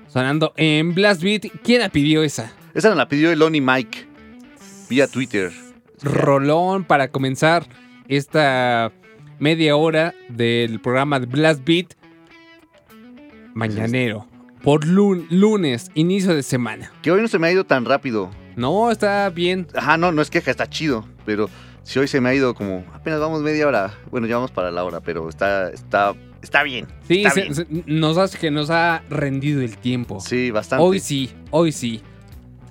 Sonando 0.07 0.51
en 0.57 0.95
Blast 0.95 1.21
Beat. 1.21 1.43
¿Quién 1.63 1.81
la 1.81 1.89
pidió 1.89 2.23
esa? 2.23 2.51
Esa 2.73 2.95
la 2.95 3.07
pidió 3.07 3.31
el 3.31 3.37
Lonnie 3.37 3.61
Mike 3.61 4.07
vía 4.89 5.07
Twitter. 5.07 5.51
Rolón 6.01 6.83
para 6.83 7.11
comenzar 7.11 7.67
esta 8.07 8.91
media 9.37 9.75
hora 9.75 10.15
del 10.29 10.81
programa 10.81 11.19
de 11.19 11.27
Blast 11.27 11.63
Beat. 11.63 11.93
Mañanero. 13.53 14.25
Por 14.63 14.87
lun- 14.87 15.27
lunes, 15.29 15.91
inicio 15.93 16.33
de 16.33 16.41
semana. 16.41 16.91
Que 17.03 17.11
hoy 17.11 17.21
no 17.21 17.27
se 17.27 17.37
me 17.37 17.45
ha 17.45 17.51
ido 17.51 17.65
tan 17.65 17.85
rápido. 17.85 18.31
No, 18.55 18.89
está 18.89 19.29
bien. 19.29 19.67
Ajá, 19.75 19.95
no, 19.97 20.11
no 20.11 20.23
es 20.23 20.31
queja, 20.31 20.49
está 20.49 20.67
chido. 20.67 21.05
Pero 21.23 21.51
si 21.89 21.97
hoy 21.97 22.07
se 22.07 22.21
me 22.21 22.29
ha 22.29 22.35
ido 22.35 22.53
como 22.53 22.85
apenas 22.93 23.19
vamos 23.19 23.41
media 23.41 23.67
hora. 23.67 23.93
Bueno, 24.11 24.27
ya 24.27 24.35
vamos 24.35 24.51
para 24.51 24.69
la 24.69 24.83
hora, 24.83 24.99
pero 25.01 25.27
está, 25.27 25.69
está, 25.71 26.13
está 26.41 26.61
bien. 26.61 26.85
Sí, 27.07 27.19
está 27.25 27.31
se- 27.31 27.41
bien. 27.41 27.55
se- 27.55 27.67
nos 27.87 28.17
hace 28.17 28.37
que 28.37 28.51
nos 28.51 28.69
ha 28.69 29.01
rendido 29.09 29.61
el 29.61 29.75
tiempo. 29.77 30.19
Sí, 30.19 30.51
bastante. 30.51 30.83
Hoy 30.83 30.99
sí, 30.99 31.31
hoy 31.49 31.71
sí. 31.71 32.01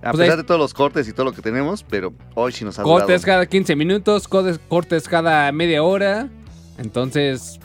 A 0.03 0.13
pues 0.13 0.23
pesar 0.23 0.37
de 0.37 0.45
todos 0.45 0.61
los 0.61 0.73
cortes 0.73 1.09
y 1.09 1.13
todo 1.13 1.25
lo 1.27 1.33
que 1.33 1.43
tenemos, 1.43 1.83
pero 1.83 2.13
hoy 2.37 2.53
sí 2.53 2.65
nos 2.65 2.79
ha 2.79 2.85
Cortes 2.85 3.23
durado. 3.23 3.39
cada 3.41 3.47
15 3.47 3.75
minutos, 3.75 4.29
cortes, 4.29 4.61
cortes 4.69 5.09
cada 5.09 5.51
media 5.51 5.83
hora. 5.83 6.29
Entonces, 6.79 7.59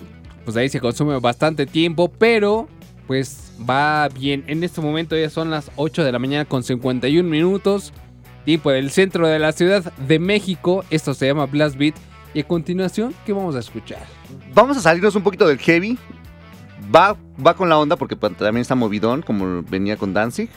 pues 0.43 0.57
ahí 0.57 0.69
se 0.69 0.79
consume 0.79 1.19
bastante 1.19 1.67
tiempo, 1.67 2.09
pero 2.11 2.67
pues 3.05 3.51
va 3.69 4.09
bien. 4.09 4.43
En 4.47 4.63
este 4.63 4.81
momento 4.81 5.15
ya 5.15 5.29
son 5.29 5.51
las 5.51 5.69
8 5.75 6.03
de 6.03 6.11
la 6.11 6.17
mañana 6.17 6.45
con 6.45 6.63
51 6.63 7.29
minutos. 7.29 7.93
Tiempo 8.45 8.71
del 8.71 8.91
centro 8.91 9.27
de 9.27 9.39
la 9.39 9.51
Ciudad 9.53 9.93
de 9.93 10.19
México. 10.19 10.83
Esto 10.89 11.13
se 11.13 11.27
llama 11.27 11.45
Blast 11.45 11.77
Beat. 11.77 11.95
Y 12.33 12.41
a 12.41 12.47
continuación, 12.47 13.13
¿qué 13.25 13.31
vamos 13.31 13.55
a 13.55 13.59
escuchar? 13.59 14.05
Vamos 14.53 14.77
a 14.77 14.81
salirnos 14.81 15.15
un 15.15 15.23
poquito 15.23 15.47
del 15.47 15.59
heavy. 15.59 15.97
Va, 16.93 17.15
va 17.45 17.53
con 17.53 17.69
la 17.69 17.77
onda 17.77 17.95
porque 17.95 18.15
pues, 18.15 18.35
también 18.37 18.61
está 18.61 18.75
movidón, 18.75 19.21
como 19.21 19.63
venía 19.63 19.97
con 19.97 20.13
Danzig. 20.13 20.49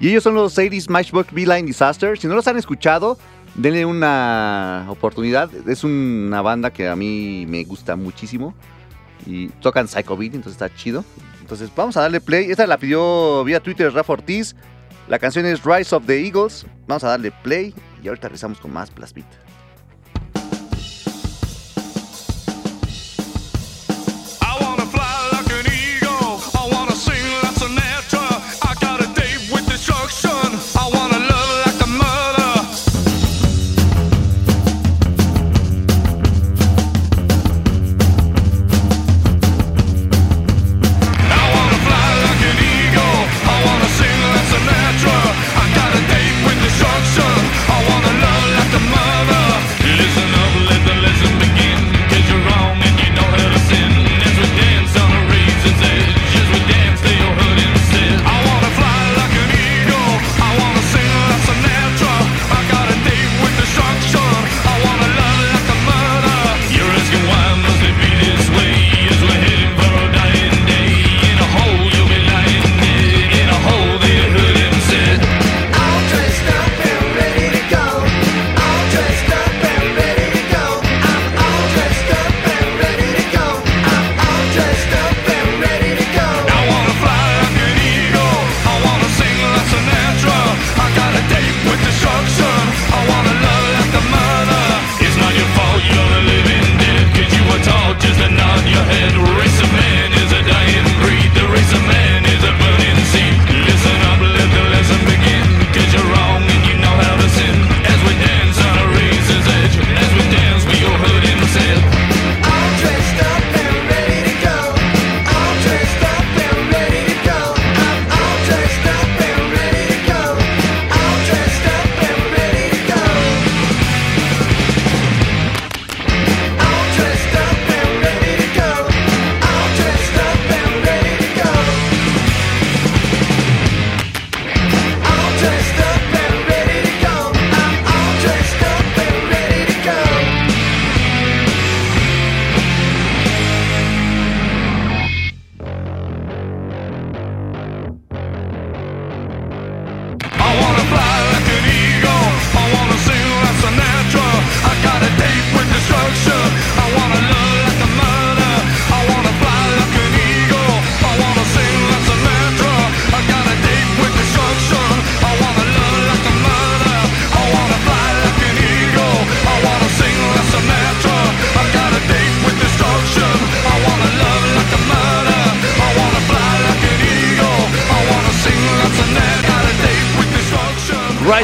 Y 0.00 0.08
ellos 0.08 0.22
son 0.22 0.34
los 0.34 0.56
80s 0.56 0.88
Matchbox 0.88 1.32
Beeline 1.32 1.66
Disaster. 1.66 2.18
Si 2.18 2.26
no 2.26 2.34
los 2.34 2.46
han 2.48 2.56
escuchado, 2.56 3.18
denle 3.54 3.84
una 3.84 4.86
oportunidad. 4.88 5.50
Es 5.68 5.84
una 5.84 6.42
banda 6.42 6.70
que 6.72 6.88
a 6.88 6.96
mí 6.96 7.46
me 7.48 7.64
gusta 7.64 7.96
muchísimo. 7.96 8.54
Y 9.26 9.48
tocan 9.60 9.86
Psycho 9.86 10.16
Beat, 10.16 10.34
entonces 10.34 10.60
está 10.60 10.74
chido. 10.74 11.04
Entonces 11.40 11.70
vamos 11.74 11.96
a 11.96 12.02
darle 12.02 12.20
play. 12.20 12.50
Esta 12.50 12.66
la 12.66 12.78
pidió 12.78 13.44
vía 13.44 13.60
Twitter 13.60 13.92
Rafa 13.92 14.12
Ortiz. 14.12 14.54
La 15.08 15.18
canción 15.18 15.46
es 15.46 15.64
Rise 15.64 15.96
of 15.96 16.04
the 16.04 16.22
Eagles. 16.22 16.66
Vamos 16.86 17.02
a 17.02 17.08
darle 17.08 17.32
play 17.42 17.74
y 18.02 18.08
ahorita 18.08 18.28
regresamos 18.28 18.60
con 18.60 18.72
más 18.72 18.94
Blast 18.94 19.16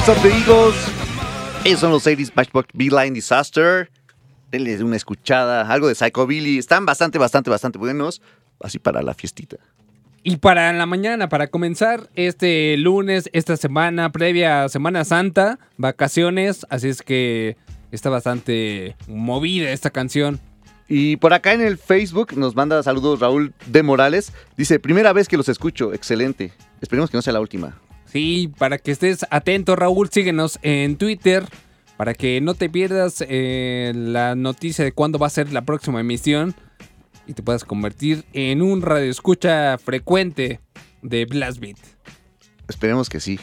Rise 0.04 0.12
of 0.12 0.22
the 0.22 0.28
Eagles. 0.28 0.74
Ellos 1.64 1.80
son 1.80 1.90
los 1.90 2.06
80s 2.06 2.32
Matchbox 2.34 2.68
Beeline 2.74 3.14
Disaster. 3.14 3.90
Denles 4.50 4.82
una 4.82 4.96
escuchada, 4.96 5.62
algo 5.62 5.88
de 5.88 5.94
Psychobilly. 5.94 6.58
Están 6.58 6.84
bastante, 6.84 7.16
bastante, 7.16 7.48
bastante 7.48 7.78
buenos. 7.78 8.20
Así 8.60 8.78
para 8.78 9.00
la 9.00 9.14
fiestita. 9.14 9.56
Y 10.22 10.36
para 10.36 10.70
la 10.74 10.84
mañana, 10.84 11.30
para 11.30 11.46
comenzar 11.46 12.10
este 12.16 12.76
lunes, 12.76 13.30
esta 13.32 13.56
semana 13.56 14.12
previa 14.12 14.64
a 14.64 14.68
Semana 14.68 15.06
Santa, 15.06 15.58
vacaciones, 15.78 16.66
así 16.68 16.88
es 16.88 17.00
que 17.00 17.56
está 17.90 18.10
bastante 18.10 18.96
movida 19.08 19.70
esta 19.70 19.88
canción. 19.88 20.38
Y 20.86 21.16
por 21.16 21.32
acá 21.32 21.54
en 21.54 21.62
el 21.62 21.78
Facebook 21.78 22.36
nos 22.36 22.54
manda 22.54 22.82
saludos 22.82 23.20
Raúl 23.20 23.54
de 23.64 23.82
Morales. 23.82 24.34
Dice, 24.58 24.78
primera 24.78 25.14
vez 25.14 25.28
que 25.28 25.38
los 25.38 25.48
escucho, 25.48 25.94
excelente. 25.94 26.52
Esperemos 26.82 27.10
que 27.10 27.16
no 27.16 27.22
sea 27.22 27.32
la 27.32 27.40
última. 27.40 27.80
Sí, 28.14 28.48
para 28.58 28.78
que 28.78 28.92
estés 28.92 29.26
atento, 29.30 29.74
Raúl, 29.74 30.08
síguenos 30.08 30.60
en 30.62 30.96
Twitter 30.96 31.44
para 31.96 32.14
que 32.14 32.40
no 32.40 32.54
te 32.54 32.70
pierdas 32.70 33.24
eh, 33.28 33.92
la 33.94 34.36
noticia 34.36 34.84
de 34.84 34.92
cuándo 34.92 35.18
va 35.18 35.26
a 35.26 35.30
ser 35.30 35.52
la 35.52 35.62
próxima 35.62 35.98
emisión 36.00 36.54
y 37.26 37.32
te 37.32 37.42
puedas 37.42 37.64
convertir 37.64 38.24
en 38.32 38.62
un 38.62 38.82
radioescucha 38.82 39.78
frecuente 39.78 40.60
de 41.02 41.24
Blast 41.24 41.58
Beat. 41.58 41.76
Esperemos 42.68 43.08
que 43.08 43.18
sí. 43.18 43.40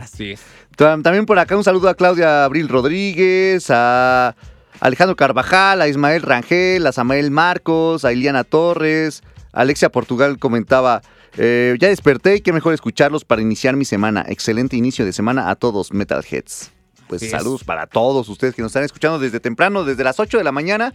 Así 0.00 0.30
es. 0.30 0.40
Tam- 0.76 1.02
También 1.02 1.26
por 1.26 1.40
acá 1.40 1.56
un 1.56 1.64
saludo 1.64 1.88
a 1.88 1.94
Claudia 1.96 2.44
Abril 2.44 2.68
Rodríguez, 2.68 3.66
a 3.70 4.36
Alejandro 4.78 5.16
Carvajal, 5.16 5.80
a 5.82 5.88
Ismael 5.88 6.22
Rangel, 6.22 6.86
a 6.86 6.92
Samael 6.92 7.32
Marcos, 7.32 8.04
a 8.04 8.12
Iliana 8.12 8.44
Torres, 8.44 9.24
Alexia 9.52 9.90
Portugal 9.90 10.38
comentaba, 10.38 11.02
eh, 11.36 11.76
ya 11.78 11.88
desperté 11.88 12.36
y 12.36 12.40
qué 12.40 12.52
mejor 12.52 12.74
escucharlos 12.74 13.24
para 13.24 13.42
iniciar 13.42 13.76
mi 13.76 13.84
semana. 13.84 14.24
Excelente 14.28 14.76
inicio 14.76 15.04
de 15.04 15.12
semana 15.12 15.50
a 15.50 15.56
todos 15.56 15.92
Metalheads. 15.92 16.70
Pues 17.08 17.28
saludos 17.28 17.64
para 17.64 17.86
todos 17.86 18.28
ustedes 18.28 18.54
que 18.54 18.62
nos 18.62 18.70
están 18.70 18.84
escuchando 18.84 19.18
desde 19.18 19.40
temprano, 19.40 19.84
desde 19.84 20.04
las 20.04 20.18
8 20.18 20.38
de 20.38 20.44
la 20.44 20.52
mañana 20.52 20.94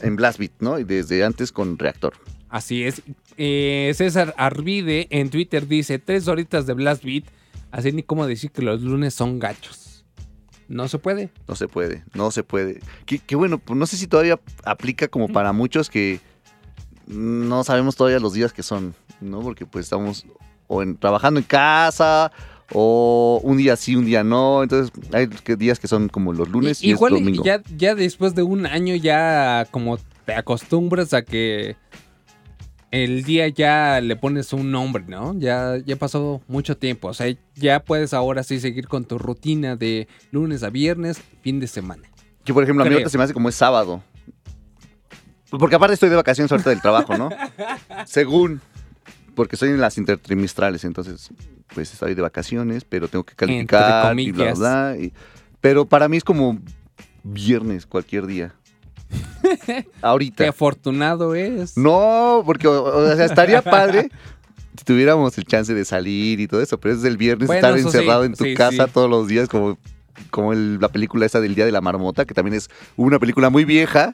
en 0.00 0.16
Blast 0.16 0.38
Beat, 0.38 0.52
¿no? 0.60 0.78
Y 0.78 0.84
desde 0.84 1.24
antes 1.24 1.52
con 1.52 1.78
Reactor. 1.78 2.14
Así 2.48 2.84
es. 2.84 3.02
Eh, 3.36 3.92
César 3.94 4.34
Arvide 4.36 5.08
en 5.10 5.30
Twitter 5.30 5.66
dice: 5.66 5.98
tres 5.98 6.28
horitas 6.28 6.66
de 6.66 6.74
Blast 6.74 7.04
Beat. 7.04 7.24
Así 7.70 7.92
ni 7.92 8.02
cómo 8.02 8.26
decir 8.26 8.50
que 8.50 8.62
los 8.62 8.82
lunes 8.82 9.14
son 9.14 9.38
gachos. 9.38 10.04
No 10.68 10.88
se 10.88 10.98
puede. 10.98 11.30
No 11.48 11.54
se 11.54 11.68
puede, 11.68 12.04
no 12.14 12.30
se 12.30 12.42
puede. 12.42 12.80
Qué, 13.06 13.18
qué 13.18 13.36
bueno, 13.36 13.58
pues 13.58 13.78
no 13.78 13.86
sé 13.86 13.96
si 13.96 14.06
todavía 14.06 14.40
aplica 14.64 15.08
como 15.08 15.28
para 15.28 15.52
muchos 15.52 15.90
que 15.90 16.20
no 17.06 17.64
sabemos 17.64 17.96
todavía 17.96 18.18
los 18.20 18.32
días 18.32 18.52
que 18.52 18.62
son, 18.62 18.94
¿no? 19.20 19.40
Porque 19.40 19.66
pues 19.66 19.86
estamos 19.86 20.24
o 20.68 20.82
en- 20.82 20.96
trabajando 20.96 21.40
en 21.40 21.44
casa 21.46 22.32
o 22.72 23.40
un 23.42 23.56
día 23.58 23.76
sí, 23.76 23.96
un 23.96 24.04
día 24.06 24.24
no. 24.24 24.62
Entonces 24.62 24.92
hay 25.12 25.28
días 25.56 25.78
que 25.78 25.88
son 25.88 26.08
como 26.08 26.32
los 26.32 26.48
lunes 26.48 26.82
y, 26.82 26.86
es 26.90 26.96
Igual 26.96 27.12
y 27.12 27.20
domingo. 27.20 27.44
ya, 27.44 27.62
ya 27.76 27.94
después 27.94 28.34
de 28.34 28.42
un 28.42 28.66
año 28.66 28.94
ya 28.96 29.66
como 29.70 29.98
te 30.24 30.34
acostumbras 30.34 31.12
a 31.14 31.22
que 31.22 31.76
el 32.90 33.24
día 33.24 33.48
ya 33.48 34.00
le 34.02 34.16
pones 34.16 34.52
un 34.52 34.70
nombre, 34.70 35.02
¿no? 35.08 35.34
Ya, 35.38 35.78
ya 35.84 35.96
pasó 35.96 36.42
mucho 36.46 36.76
tiempo. 36.76 37.08
O 37.08 37.14
sea, 37.14 37.34
ya 37.54 37.80
puedes 37.80 38.12
ahora 38.12 38.42
sí 38.42 38.60
seguir 38.60 38.86
con 38.86 39.04
tu 39.06 39.18
rutina 39.18 39.76
de 39.76 40.08
lunes 40.30 40.62
a 40.62 40.68
viernes, 40.68 41.20
fin 41.40 41.58
de 41.58 41.66
semana. 41.66 42.02
Que 42.44 42.52
por 42.52 42.62
ejemplo 42.62 42.84
a 42.84 42.86
mí 42.86 42.92
ahorita 42.92 43.08
se 43.08 43.16
me 43.18 43.24
hace 43.24 43.32
como 43.32 43.48
es 43.48 43.54
sábado. 43.54 44.02
Porque 45.58 45.76
aparte 45.76 45.94
estoy 45.94 46.08
de 46.08 46.16
vacaciones 46.16 46.50
ahorita 46.50 46.70
del 46.70 46.80
trabajo, 46.80 47.16
¿no? 47.16 47.28
Según. 48.06 48.60
Porque 49.34 49.56
estoy 49.56 49.70
en 49.70 49.80
las 49.80 49.96
intertrimestrales, 49.98 50.84
entonces 50.84 51.30
pues 51.74 51.90
estoy 51.92 52.14
de 52.14 52.20
vacaciones, 52.20 52.84
pero 52.84 53.08
tengo 53.08 53.24
que 53.24 53.34
calificar 53.34 54.18
y 54.18 54.30
bla, 54.30 54.52
bla. 54.52 54.96
y- 55.00 55.12
pero 55.60 55.86
para 55.86 56.06
mí 56.08 56.18
es 56.18 56.24
como 56.24 56.58
viernes 57.22 57.86
cualquier 57.86 58.26
día. 58.26 58.54
Qué 59.66 59.86
Ahorita. 60.02 60.48
afortunado 60.48 61.34
es. 61.34 61.76
No, 61.78 62.42
porque 62.44 62.66
o, 62.66 62.82
o 62.84 63.16
sea, 63.16 63.24
estaría 63.24 63.62
padre 63.62 64.10
si 64.76 64.84
tuviéramos 64.84 65.36
el 65.38 65.44
chance 65.44 65.72
de 65.72 65.84
salir 65.84 66.40
y 66.40 66.46
todo 66.48 66.60
eso, 66.60 66.78
pero 66.78 66.94
es 66.94 67.04
el 67.04 67.16
viernes 67.16 67.46
Bueno, 67.46 67.58
estar 67.58 67.78
eso 67.78 67.90
sí, 67.90 67.96
encerrado 67.98 68.24
en 68.24 68.34
tu 68.34 68.44
sí, 68.44 68.54
casa 68.54 68.86
sí. 68.86 68.90
todos 68.92 69.08
los 69.08 69.28
días, 69.28 69.48
como, 69.48 69.78
como 70.30 70.52
el- 70.52 70.78
la 70.78 70.88
película 70.88 71.24
esa 71.26 71.40
del 71.40 71.54
Día 71.54 71.64
de 71.66 71.72
la 71.72 71.80
Marmota, 71.80 72.24
que 72.26 72.34
también 72.34 72.54
es 72.54 72.68
una 72.96 73.18
película 73.18 73.48
muy 73.50 73.64
vieja. 73.64 74.12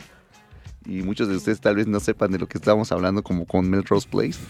Y 0.89 1.03
muchos 1.03 1.29
de 1.29 1.37
ustedes 1.37 1.61
tal 1.61 1.77
vez 1.77 1.87
no 1.87 2.01
sepan 2.01 2.31
de 2.31 2.39
lo 2.39 2.49
que 2.49 2.57
estábamos 2.57 2.91
hablando, 2.93 3.23
como 3.23 3.45
con 3.45 3.69
Melrose 3.69 4.09
Place. 4.09 4.41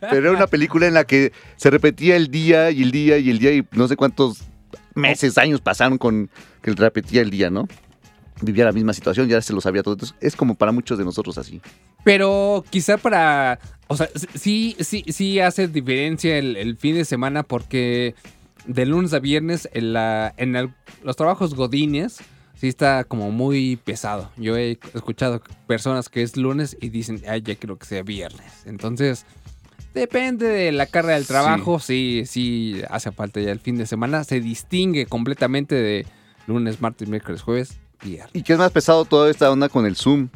Pero 0.00 0.16
era 0.16 0.32
una 0.32 0.46
película 0.46 0.86
en 0.86 0.92
la 0.92 1.04
que 1.04 1.32
se 1.56 1.70
repetía 1.70 2.16
el 2.16 2.30
día 2.30 2.70
y 2.70 2.82
el 2.82 2.90
día 2.90 3.16
y 3.16 3.30
el 3.30 3.38
día, 3.38 3.54
y 3.54 3.66
no 3.72 3.88
sé 3.88 3.96
cuántos 3.96 4.42
meses, 4.94 5.38
años 5.38 5.62
pasaron 5.62 5.96
con 5.96 6.28
que 6.60 6.72
repetía 6.72 7.22
el 7.22 7.30
día, 7.30 7.48
¿no? 7.48 7.66
Vivía 8.42 8.66
la 8.66 8.72
misma 8.72 8.92
situación, 8.92 9.28
ya 9.28 9.40
se 9.40 9.54
lo 9.54 9.62
sabía 9.62 9.82
todo. 9.82 9.94
Entonces, 9.94 10.14
es 10.20 10.36
como 10.36 10.56
para 10.56 10.72
muchos 10.72 10.98
de 10.98 11.06
nosotros 11.06 11.38
así. 11.38 11.62
Pero 12.04 12.62
quizá 12.68 12.98
para. 12.98 13.58
O 13.86 13.96
sea, 13.96 14.10
sí, 14.34 14.76
sí, 14.80 15.04
sí 15.08 15.40
hace 15.40 15.68
diferencia 15.68 16.36
el, 16.36 16.76
fin 16.76 16.96
de 16.96 17.06
semana 17.06 17.44
porque 17.44 18.14
de 18.66 18.84
lunes 18.84 19.14
a 19.14 19.20
viernes 19.20 19.70
en, 19.72 19.94
la, 19.94 20.34
en 20.36 20.74
los 21.02 21.16
trabajos 21.16 21.54
godines 21.54 22.20
sí 22.60 22.68
está 22.68 23.04
como 23.04 23.30
muy 23.30 23.76
pesado. 23.76 24.30
Yo 24.36 24.56
he 24.56 24.78
escuchado 24.94 25.40
personas 25.66 26.10
que 26.10 26.22
es 26.22 26.36
lunes 26.36 26.76
y 26.78 26.90
dicen, 26.90 27.22
ay, 27.26 27.40
ya 27.40 27.54
quiero 27.54 27.78
que 27.78 27.86
sea 27.86 28.02
viernes. 28.02 28.66
Entonces, 28.66 29.24
depende 29.94 30.46
de 30.46 30.70
la 30.70 30.84
carga 30.84 31.14
del 31.14 31.26
trabajo. 31.26 31.80
Sí, 31.80 32.24
sí, 32.26 32.82
hace 32.90 33.12
falta 33.12 33.40
ya 33.40 33.50
el 33.50 33.60
fin 33.60 33.78
de 33.78 33.86
semana. 33.86 34.24
Se 34.24 34.40
distingue 34.40 35.06
completamente 35.06 35.74
de 35.74 36.06
lunes, 36.46 36.82
martes, 36.82 37.08
miércoles, 37.08 37.40
jueves, 37.40 37.78
viernes. 38.04 38.30
Y 38.34 38.42
que 38.42 38.52
es 38.52 38.58
más 38.58 38.72
pesado 38.72 39.06
toda 39.06 39.30
esta 39.30 39.50
onda 39.50 39.70
con 39.70 39.86
el 39.86 39.96
Zoom. 39.96 40.28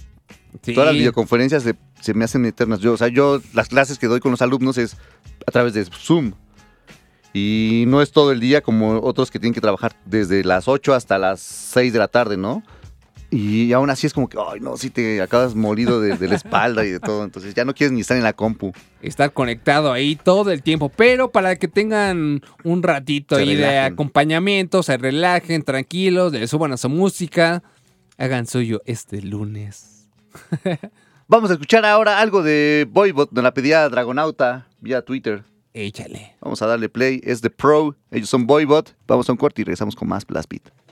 Sí. 0.63 0.73
Todas 0.73 0.87
las 0.87 0.97
videoconferencias 0.97 1.63
se, 1.63 1.75
se 2.01 2.15
me 2.15 2.25
hacen 2.25 2.47
eternas. 2.47 2.81
Yo, 2.81 2.95
o 2.95 2.97
sea, 2.97 3.09
yo 3.09 3.43
las 3.53 3.69
clases 3.69 3.99
que 3.99 4.07
doy 4.07 4.21
con 4.21 4.31
los 4.31 4.41
alumnos 4.41 4.79
es 4.79 4.97
a 5.47 5.51
través 5.51 5.75
de 5.75 5.85
Zoom. 5.85 6.33
Y 7.35 7.85
no 7.89 8.01
es 8.01 8.13
todo 8.13 8.31
el 8.31 8.39
día 8.39 8.63
como 8.63 9.01
otros 9.01 9.31
que 9.33 9.41
tienen 9.41 9.55
que 9.55 9.61
trabajar 9.61 9.97
desde 10.07 10.45
las 10.45 10.69
8 10.69 10.95
hasta 10.95 11.19
las 11.19 11.41
6 11.41 11.93
de 11.93 11.99
la 11.99 12.07
tarde, 12.07 12.37
¿no? 12.37 12.63
Y 13.29 13.73
aún 13.73 13.91
así 13.91 14.07
es 14.07 14.15
como 14.15 14.29
que, 14.29 14.39
ay, 14.39 14.61
no, 14.61 14.77
si 14.77 14.89
te 14.91 15.21
acabas 15.21 15.57
molido 15.57 16.01
de, 16.01 16.17
de 16.17 16.29
la 16.29 16.37
espalda 16.37 16.85
y 16.85 16.91
de 16.91 17.01
todo. 17.01 17.25
Entonces 17.25 17.53
ya 17.53 17.65
no 17.65 17.75
quieres 17.75 17.91
ni 17.91 18.03
estar 18.03 18.17
en 18.17 18.23
la 18.23 18.35
compu. 18.35 18.73
estar 19.03 19.33
conectado 19.33 19.93
ahí 19.93 20.15
todo 20.15 20.53
el 20.53 20.63
tiempo, 20.63 20.91
pero 20.91 21.33
para 21.33 21.57
que 21.57 21.67
tengan 21.67 22.43
un 22.63 22.83
ratito 22.85 23.35
Se 23.35 23.43
ahí 23.43 23.57
de 23.57 23.81
acompañamiento, 23.81 24.85
se 24.85 24.97
relajen, 24.97 25.65
tranquilos, 25.65 26.33
le 26.33 26.47
suban 26.47 26.73
a 26.73 26.77
su 26.77 26.89
música, 26.89 27.65
hagan 28.17 28.47
suyo 28.47 28.81
este 28.87 29.21
lunes. 29.23 30.09
Vamos 31.27 31.51
a 31.51 31.55
escuchar 31.55 31.85
ahora 31.85 32.21
algo 32.21 32.45
de 32.45 32.87
Boybot, 32.89 33.33
nos 33.33 33.43
la 33.43 33.53
pedía 33.53 33.89
Dragonauta 33.89 34.69
vía 34.79 35.03
Twitter. 35.03 35.43
Échale. 35.75 36.37
Vamos 36.41 36.63
a 36.63 36.67
darle 36.67 36.89
play, 36.89 37.21
es 37.25 37.41
The 37.41 37.51
Pro, 37.51 37.97
ellos 38.13 38.31
son 38.31 38.47
Boybot. 38.47 38.97
Vamos 39.09 39.29
a 39.29 39.33
un 39.33 39.39
corte 39.39 39.61
y 39.61 39.65
regresamos 39.65 39.97
con 39.97 40.09
más 40.09 40.25
Blast 40.25 40.49
Beat. 40.49 40.84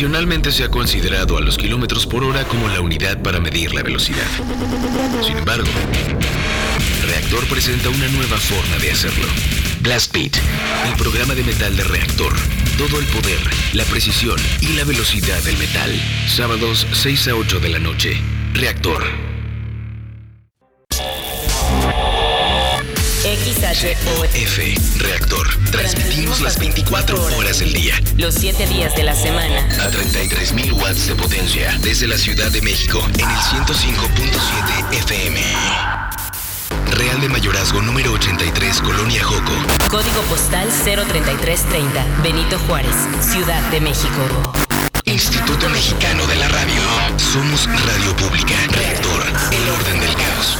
Tradicionalmente 0.00 0.50
se 0.50 0.64
ha 0.64 0.70
considerado 0.70 1.36
a 1.36 1.42
los 1.42 1.58
kilómetros 1.58 2.06
por 2.06 2.24
hora 2.24 2.42
como 2.44 2.66
la 2.70 2.80
unidad 2.80 3.20
para 3.20 3.38
medir 3.38 3.74
la 3.74 3.82
velocidad. 3.82 4.24
Sin 5.22 5.36
embargo, 5.36 5.68
Reactor 7.06 7.46
presenta 7.48 7.90
una 7.90 8.08
nueva 8.08 8.38
forma 8.38 8.78
de 8.78 8.92
hacerlo. 8.92 9.26
Blast 9.82 10.10
Beat, 10.14 10.36
el 10.88 10.94
programa 10.96 11.34
de 11.34 11.44
metal 11.44 11.76
de 11.76 11.84
Reactor. 11.84 12.32
Todo 12.78 12.98
el 12.98 13.04
poder, 13.08 13.40
la 13.74 13.84
precisión 13.84 14.40
y 14.62 14.68
la 14.68 14.84
velocidad 14.84 15.42
del 15.42 15.58
metal. 15.58 15.92
Sábados 16.26 16.86
6 16.92 17.28
a 17.28 17.34
8 17.34 17.60
de 17.60 17.68
la 17.68 17.78
noche. 17.78 18.18
Reactor. 18.54 19.04
XHOF 23.22 24.96
Reactor 24.96 25.49
Transmitimos 25.70 26.40
las 26.40 26.58
24 26.58 27.36
horas 27.36 27.60
del 27.60 27.72
día. 27.72 27.94
Los 28.16 28.34
7 28.34 28.66
días 28.66 28.94
de 28.96 29.04
la 29.04 29.14
semana. 29.14 29.58
A 29.80 29.90
33.000 29.90 30.72
watts 30.72 31.06
de 31.06 31.14
potencia. 31.14 31.76
Desde 31.80 32.06
la 32.06 32.18
Ciudad 32.18 32.50
de 32.50 32.60
México 32.60 33.00
en 33.14 33.20
el 33.20 33.36
105.7 33.36 34.98
FM. 34.98 35.40
Real 36.92 37.20
de 37.20 37.28
Mayorazgo 37.28 37.80
número 37.82 38.12
83, 38.12 38.80
Colonia 38.80 39.22
Joco. 39.24 39.52
Código 39.88 40.20
postal 40.28 40.68
03330, 40.68 42.04
Benito 42.22 42.58
Juárez, 42.66 42.94
Ciudad 43.20 43.62
de 43.70 43.80
México. 43.80 44.52
Instituto 45.04 45.68
Mexicano 45.70 46.26
de 46.26 46.36
la 46.36 46.48
Radio. 46.48 46.82
Somos 47.16 47.66
Radio 47.86 48.16
Pública, 48.16 48.54
Reactor, 48.70 49.24
El 49.52 49.68
Orden 49.68 50.00
del 50.00 50.14
Caos. 50.14 50.58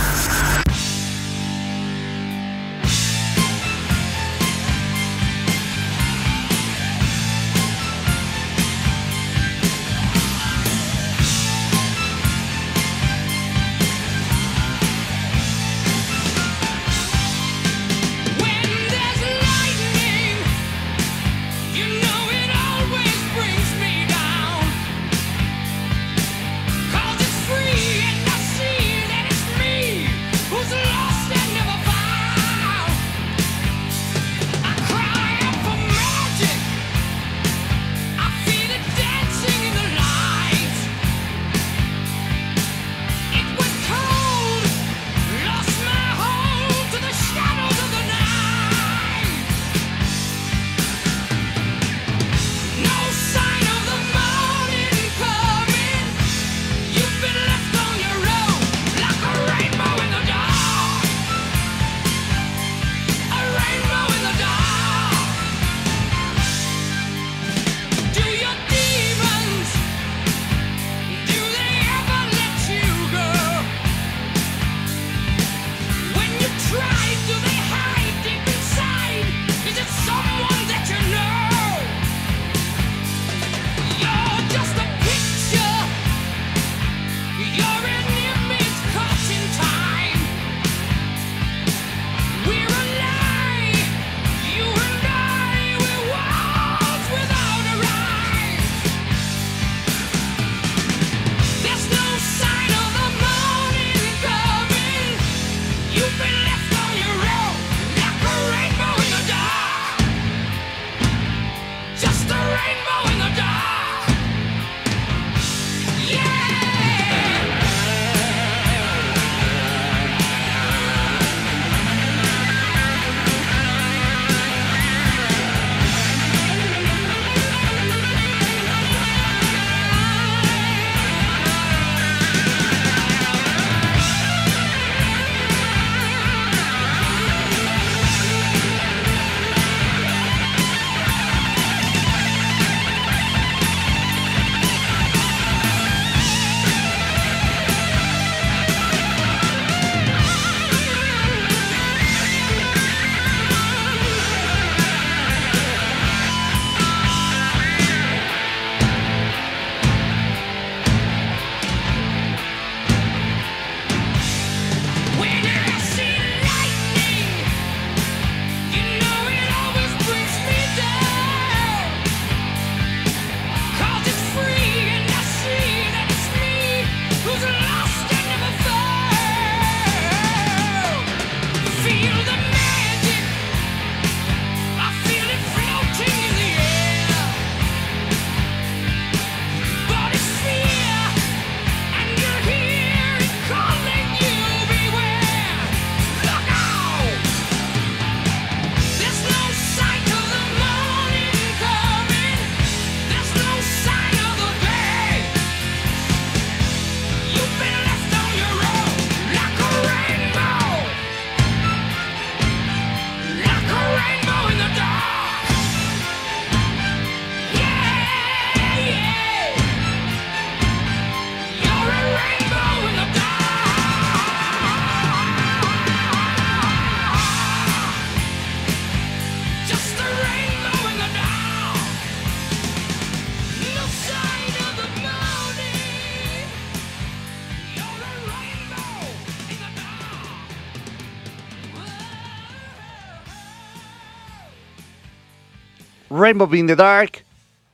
Rainbow 246.20 246.52
in 246.54 246.66
the 246.66 246.76
Dark. 246.76 247.24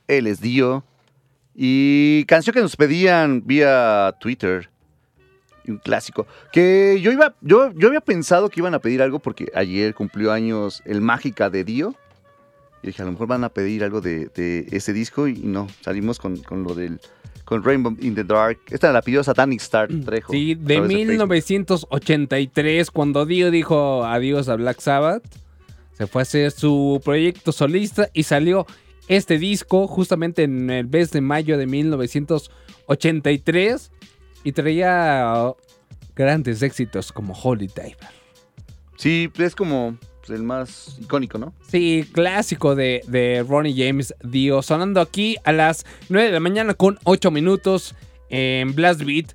Él 0.07 0.27
es 0.27 0.39
Dio. 0.39 0.83
Y 1.53 2.23
canción 2.25 2.53
que 2.53 2.61
nos 2.61 2.75
pedían 2.75 3.43
vía 3.45 4.15
Twitter. 4.19 4.69
Un 5.67 5.77
clásico. 5.77 6.25
Que 6.53 6.99
yo 7.01 7.11
iba. 7.11 7.35
Yo, 7.41 7.71
yo 7.73 7.89
había 7.89 8.01
pensado 8.01 8.49
que 8.49 8.61
iban 8.61 8.73
a 8.73 8.79
pedir 8.79 9.01
algo 9.01 9.19
porque 9.19 9.51
ayer 9.53 9.93
cumplió 9.93 10.31
años 10.31 10.81
el 10.85 11.01
mágica 11.01 11.49
de 11.49 11.63
Dio. 11.63 11.95
Y 12.83 12.87
dije, 12.87 13.01
a 13.01 13.05
lo 13.05 13.11
mejor 13.11 13.27
van 13.27 13.43
a 13.43 13.49
pedir 13.49 13.83
algo 13.83 13.99
de, 13.99 14.29
ese 14.71 14.93
disco. 14.93 15.27
Y 15.27 15.39
no, 15.39 15.67
salimos 15.81 16.19
con, 16.19 16.37
con 16.37 16.63
lo 16.63 16.73
del 16.73 17.01
con 17.47 17.63
Rainbow 17.63 17.95
in 18.01 18.13
the 18.13 18.25
Dark. 18.25 18.59
Esta 18.69 18.91
la 18.91 19.01
pidió 19.01 19.23
Satanic 19.23 19.61
Star 19.61 19.91
mm, 19.91 20.03
Trejo. 20.03 20.33
Sí, 20.33 20.53
de 20.55 20.81
1983, 20.81 22.91
cuando 22.91 23.25
Dio 23.25 23.49
dijo 23.51 24.03
adiós 24.05 24.49
a 24.49 24.55
Black 24.55 24.81
Sabbath 24.81 25.23
se 25.97 26.07
fue 26.07 26.21
a 26.21 26.23
hacer 26.23 26.51
su 26.51 27.01
proyecto 27.03 27.51
solista 27.51 28.09
y 28.13 28.23
salió 28.23 28.65
este 29.07 29.37
disco 29.39 29.87
justamente 29.87 30.43
en 30.43 30.69
el 30.69 30.87
mes 30.87 31.11
de 31.11 31.19
mayo 31.21 31.57
de 31.57 31.65
1983 31.65 33.91
y 34.43 34.51
traía 34.51 35.53
grandes 36.15 36.61
éxitos 36.61 37.11
como 37.11 37.33
Holy 37.33 37.67
Diver. 37.67 37.97
Sí, 38.95 39.31
es 39.37 39.55
como 39.55 39.97
pues, 40.19 40.29
el 40.37 40.43
más 40.43 40.99
icónico, 41.01 41.39
¿no? 41.39 41.55
Sí, 41.67 42.07
clásico 42.11 42.75
de, 42.75 43.01
de 43.07 43.43
Ronnie 43.47 43.73
James 43.75 44.13
Dio, 44.23 44.61
sonando 44.61 45.01
aquí 45.01 45.37
a 45.45 45.51
las 45.51 45.83
9 46.09 46.27
de 46.27 46.33
la 46.33 46.39
mañana 46.39 46.75
con 46.75 46.99
8 47.05 47.31
minutos 47.31 47.95
en 48.29 48.75
Blast 48.75 49.01
Beat, 49.03 49.33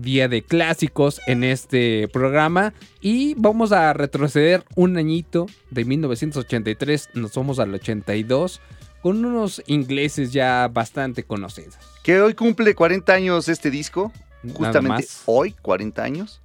día 0.00 0.28
de 0.28 0.42
clásicos 0.42 1.20
en 1.26 1.44
este 1.44 2.08
programa. 2.08 2.72
Y 3.00 3.34
vamos 3.34 3.72
a 3.72 3.92
retroceder 3.92 4.64
un 4.74 4.96
añito 4.96 5.46
de 5.70 5.84
1983, 5.84 7.10
nos 7.14 7.34
vamos 7.34 7.58
al 7.58 7.74
82, 7.74 8.60
con 9.02 9.24
unos 9.24 9.62
ingleses 9.66 10.32
ya 10.32 10.68
bastante 10.68 11.24
conocidos. 11.24 11.76
Que 12.02 12.20
hoy 12.20 12.34
cumple 12.34 12.74
40 12.74 13.12
años 13.12 13.48
este 13.48 13.70
disco. 13.70 14.12
Justamente 14.54 15.06
hoy, 15.26 15.52
40 15.62 16.02
años. 16.02 16.40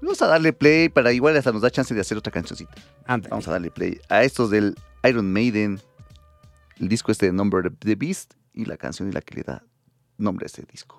Vamos 0.00 0.20
a 0.20 0.26
darle 0.26 0.52
play 0.52 0.88
para 0.88 1.12
igual 1.12 1.36
hasta 1.36 1.52
nos 1.52 1.62
da 1.62 1.70
chance 1.70 1.94
de 1.94 2.00
hacer 2.00 2.18
otra 2.18 2.32
cancioncita. 2.32 2.74
Ándale. 3.06 3.30
Vamos 3.30 3.46
a 3.46 3.52
darle 3.52 3.70
play 3.70 4.00
a 4.08 4.24
estos 4.24 4.50
del 4.50 4.74
Iron 5.08 5.32
Maiden. 5.32 5.80
El 6.78 6.88
disco 6.88 7.12
este 7.12 7.26
de 7.26 7.32
Number 7.32 7.66
of 7.66 7.74
the 7.78 7.94
Beast 7.94 8.34
y 8.52 8.64
la 8.64 8.76
canción 8.76 9.08
y 9.08 9.12
la 9.12 9.20
que 9.20 9.36
le 9.36 9.42
da 9.42 9.64
nombre 10.18 10.44
a 10.44 10.46
este 10.46 10.64
disco. 10.70 10.98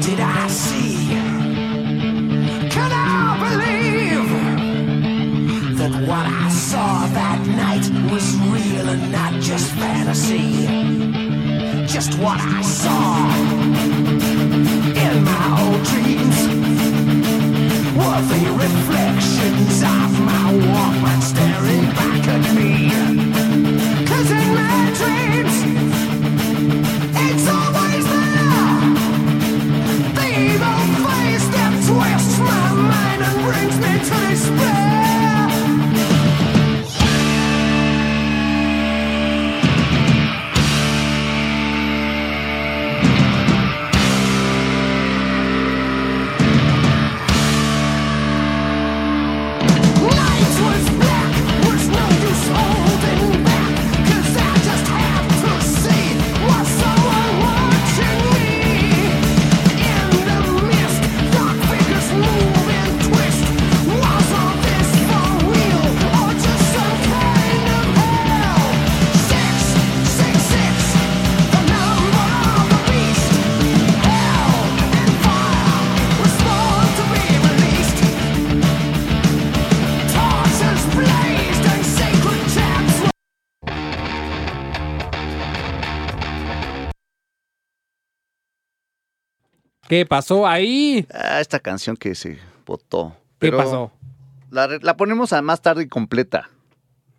Did 0.00 0.20
I 0.20 0.46
see? 0.48 1.08
Can 2.70 2.90
I 2.92 3.36
believe 3.44 4.28
that 5.76 5.92
what 6.08 6.26
I 6.26 6.48
saw 6.48 7.06
that 7.08 7.40
night 7.46 7.84
was 8.10 8.36
real 8.38 8.88
and 8.88 9.12
not 9.12 9.34
just 9.42 9.72
fantasy? 9.72 10.66
Just 11.86 12.18
what 12.18 12.40
I 12.40 12.62
saw 12.62 13.28
in 15.04 15.24
my 15.24 15.46
old 15.62 15.82
dreams 15.90 16.38
were 17.98 18.22
the 18.32 18.44
reflections 18.64 19.82
of 19.82 20.20
my 20.30 20.46
Walkman 20.72 21.20
staring 21.22 21.86
back 21.98 22.28
at 22.28 22.51
¿Qué 89.92 90.06
pasó 90.06 90.46
ahí? 90.46 91.06
Ah, 91.12 91.38
esta 91.42 91.60
canción 91.60 91.98
que 91.98 92.14
se 92.14 92.38
votó. 92.64 93.14
¿Qué 93.38 93.52
pasó? 93.52 93.92
La, 94.50 94.96
ponemos 94.96 95.34
a 95.34 95.42
más 95.42 95.60
tarde 95.60 95.82
y 95.82 95.86
completa. 95.86 96.48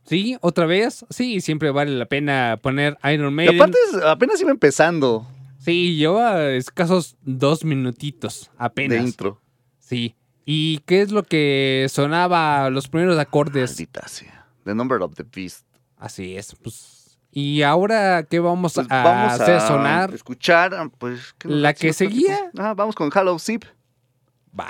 ¿Sí? 0.06 0.38
¿Otra 0.42 0.66
vez? 0.66 1.06
Sí, 1.12 1.40
siempre 1.40 1.70
vale 1.70 1.92
la 1.92 2.08
pena 2.08 2.58
poner 2.64 2.98
Iron 3.14 3.32
Y 3.34 3.36
Maiden. 3.36 3.56
aparte 3.62 3.78
es- 3.92 4.04
apenas 4.04 4.42
iba 4.42 4.50
empezando 4.50 5.28
Sí, 5.60 5.98
lleva 5.98 6.50
escasos 6.50 7.16
dos 7.22 7.64
minutitos 7.64 8.50
apenas. 8.58 8.98
de 8.98 9.04
intro. 9.04 9.40
Sí. 9.78 10.16
¿Y 10.44 10.80
qué 10.88 11.04
es 11.04 11.12
lo 11.12 11.22
que 11.22 11.86
sonaba 11.92 12.72
los 12.72 12.88
primeros 12.88 13.20
acordes? 13.20 13.70
Maldita 13.70 14.08
sea. 14.08 14.48
The 14.66 14.74
Number 14.74 15.00
of 15.04 15.14
the 15.14 15.26
Beast. 15.32 15.68
Así 15.98 16.36
es. 16.36 16.56
Pues, 16.56 16.93
¿Y 17.36 17.64
ahora 17.64 18.24
qué 18.24 18.40
vamos 18.40 18.76
Pues 18.76 18.88
a 18.90 19.04
vamos 19.04 19.34
hacer 19.42 19.56
a 19.56 19.68
sonar? 19.68 20.14
escuchar, 20.14 20.92
pues... 21.00 21.34
¿qué 21.40 21.48
nos 21.48 21.58
¿La 21.58 21.74
que 21.74 21.92
seguía? 21.94 22.52
Ah, 22.58 22.74
vamos 22.76 22.94
con 22.96 23.10
Hollow 23.14 23.40
Zip. 23.40 23.66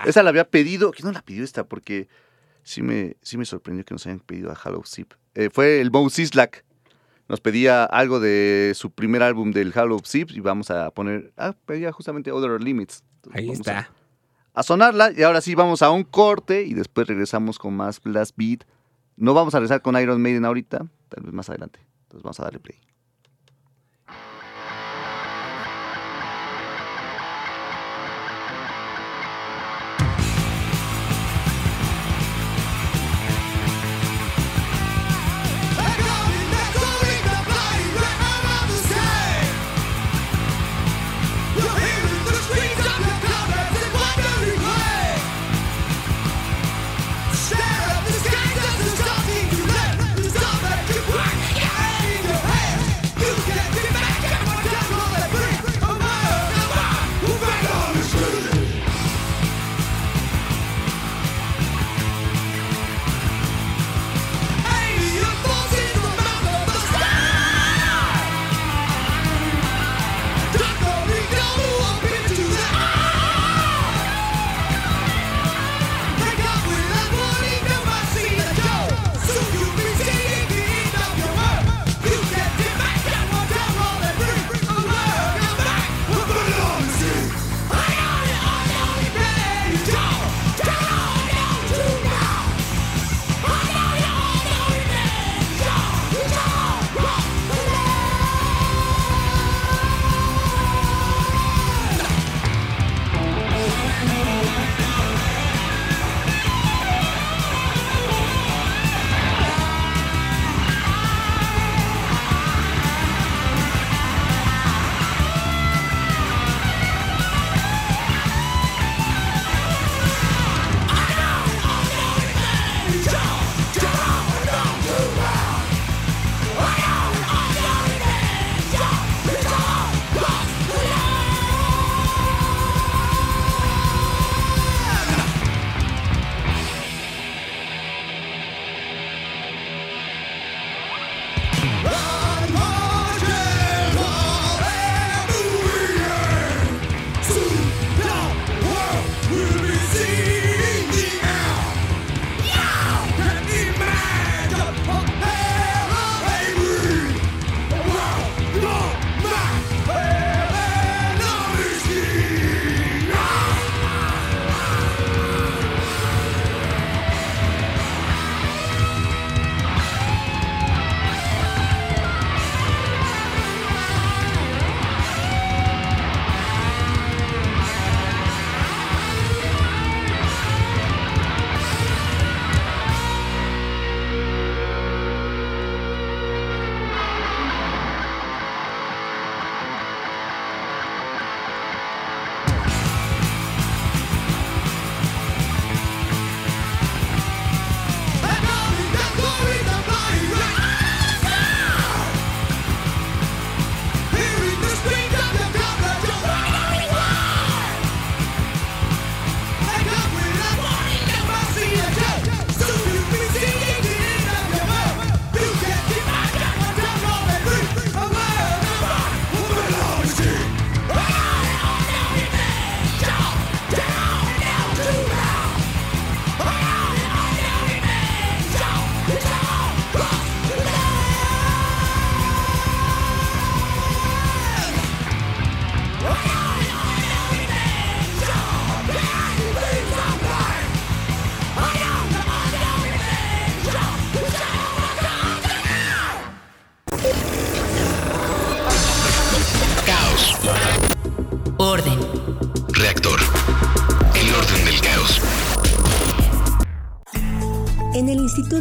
Esa 0.05 0.23
la 0.23 0.29
había 0.29 0.49
pedido. 0.49 0.91
¿Quién 0.91 1.07
no 1.07 1.11
la 1.11 1.21
pidió 1.21 1.43
esta? 1.43 1.65
Porque 1.65 2.07
sí 2.63 2.81
me, 2.81 3.17
sí 3.21 3.37
me 3.37 3.43
sorprendió 3.43 3.83
que 3.83 3.93
nos 3.93 4.05
hayan 4.07 4.19
pedido 4.21 4.49
a 4.49 4.57
Hollow 4.63 4.83
Zip. 4.85 5.13
Eh, 5.35 5.49
fue 5.51 5.81
el 5.81 5.91
Mo 5.91 6.09
Sislak. 6.09 6.63
Nos 7.27 7.41
pedía 7.41 7.83
algo 7.83 8.19
de 8.21 8.71
su 8.75 8.91
primer 8.91 9.23
álbum 9.23 9.51
del 9.51 9.77
Hollow 9.77 9.99
Zip 10.05 10.31
y 10.31 10.39
vamos 10.39 10.71
a 10.71 10.89
poner... 10.91 11.33
Ah, 11.35 11.53
pedía 11.65 11.91
justamente 11.91 12.31
Other 12.31 12.61
Limits. 12.61 13.03
Entonces 13.17 13.41
Ahí 13.41 13.49
está. 13.49 13.79
A, 14.53 14.59
a 14.59 14.63
sonarla 14.63 15.11
y 15.15 15.23
ahora 15.23 15.41
sí 15.41 15.53
vamos 15.55 15.81
a 15.81 15.89
un 15.89 16.03
corte 16.03 16.63
y 16.63 16.73
después 16.73 17.07
regresamos 17.07 17.59
con 17.59 17.75
más 17.75 18.01
Blast 18.01 18.37
Beat. 18.37 18.63
No 19.17 19.33
vamos 19.33 19.53
a 19.53 19.59
regresar 19.59 19.81
con 19.81 19.99
Iron 20.01 20.21
Maiden 20.21 20.45
ahorita, 20.45 20.85
tal 21.09 21.23
vez 21.23 21.33
más 21.33 21.49
adelante. 21.49 21.79
Entonces 22.13 22.23
vamos 22.23 22.39
a 22.39 22.43
darle 22.43 22.59
play. 22.59 22.92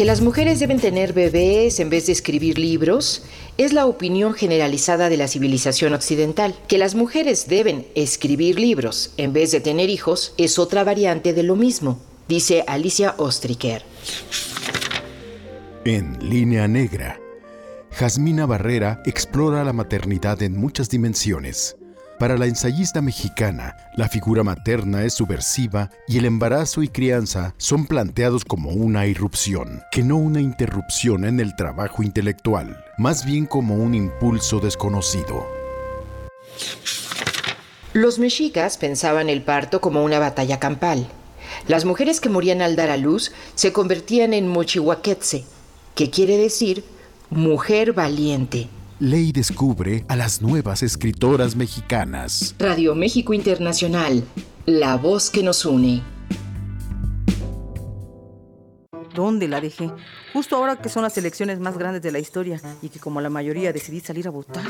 Que 0.00 0.06
las 0.06 0.22
mujeres 0.22 0.58
deben 0.58 0.80
tener 0.80 1.12
bebés 1.12 1.78
en 1.78 1.90
vez 1.90 2.06
de 2.06 2.12
escribir 2.12 2.58
libros 2.58 3.22
es 3.58 3.74
la 3.74 3.84
opinión 3.84 4.32
generalizada 4.32 5.10
de 5.10 5.18
la 5.18 5.28
civilización 5.28 5.92
occidental. 5.92 6.54
Que 6.68 6.78
las 6.78 6.94
mujeres 6.94 7.48
deben 7.48 7.86
escribir 7.94 8.58
libros 8.58 9.12
en 9.18 9.34
vez 9.34 9.50
de 9.50 9.60
tener 9.60 9.90
hijos 9.90 10.32
es 10.38 10.58
otra 10.58 10.84
variante 10.84 11.34
de 11.34 11.42
lo 11.42 11.54
mismo, 11.54 12.00
dice 12.28 12.64
Alicia 12.66 13.14
Ostriker. 13.18 13.82
En 15.84 16.16
Línea 16.26 16.66
Negra, 16.66 17.20
Jasmina 17.90 18.46
Barrera 18.46 19.02
explora 19.04 19.64
la 19.64 19.74
maternidad 19.74 20.40
en 20.40 20.56
muchas 20.56 20.88
dimensiones. 20.88 21.76
Para 22.20 22.36
la 22.36 22.44
ensayista 22.44 23.00
mexicana, 23.00 23.78
la 23.96 24.06
figura 24.06 24.44
materna 24.44 25.04
es 25.04 25.14
subversiva 25.14 25.88
y 26.06 26.18
el 26.18 26.26
embarazo 26.26 26.82
y 26.82 26.88
crianza 26.88 27.54
son 27.56 27.86
planteados 27.86 28.44
como 28.44 28.72
una 28.72 29.06
irrupción, 29.06 29.80
que 29.90 30.02
no 30.02 30.18
una 30.18 30.42
interrupción 30.42 31.24
en 31.24 31.40
el 31.40 31.56
trabajo 31.56 32.02
intelectual, 32.02 32.84
más 32.98 33.24
bien 33.24 33.46
como 33.46 33.76
un 33.76 33.94
impulso 33.94 34.60
desconocido. 34.60 35.46
Los 37.94 38.18
mexicas 38.18 38.76
pensaban 38.76 39.30
el 39.30 39.40
parto 39.40 39.80
como 39.80 40.04
una 40.04 40.18
batalla 40.18 40.58
campal. 40.58 41.08
Las 41.68 41.86
mujeres 41.86 42.20
que 42.20 42.28
morían 42.28 42.60
al 42.60 42.76
dar 42.76 42.90
a 42.90 42.98
luz 42.98 43.32
se 43.54 43.72
convertían 43.72 44.34
en 44.34 44.46
mochihuaquetze, 44.46 45.46
que 45.94 46.10
quiere 46.10 46.36
decir 46.36 46.84
mujer 47.30 47.94
valiente. 47.94 48.68
Ley 49.00 49.32
descubre 49.32 50.04
a 50.08 50.14
las 50.14 50.42
nuevas 50.42 50.82
escritoras 50.82 51.56
mexicanas. 51.56 52.54
Radio 52.58 52.94
México 52.94 53.32
Internacional, 53.32 54.22
la 54.66 54.98
voz 54.98 55.30
que 55.30 55.42
nos 55.42 55.64
une. 55.64 56.02
¿Dónde 59.14 59.48
la 59.48 59.62
dejé? 59.62 59.90
Justo 60.34 60.54
ahora 60.56 60.76
que 60.76 60.90
son 60.90 61.02
las 61.02 61.16
elecciones 61.16 61.60
más 61.60 61.78
grandes 61.78 62.02
de 62.02 62.12
la 62.12 62.18
historia 62.18 62.60
y 62.82 62.90
que 62.90 63.00
como 63.00 63.22
la 63.22 63.30
mayoría 63.30 63.72
decidí 63.72 64.00
salir 64.00 64.28
a 64.28 64.30
votar. 64.30 64.66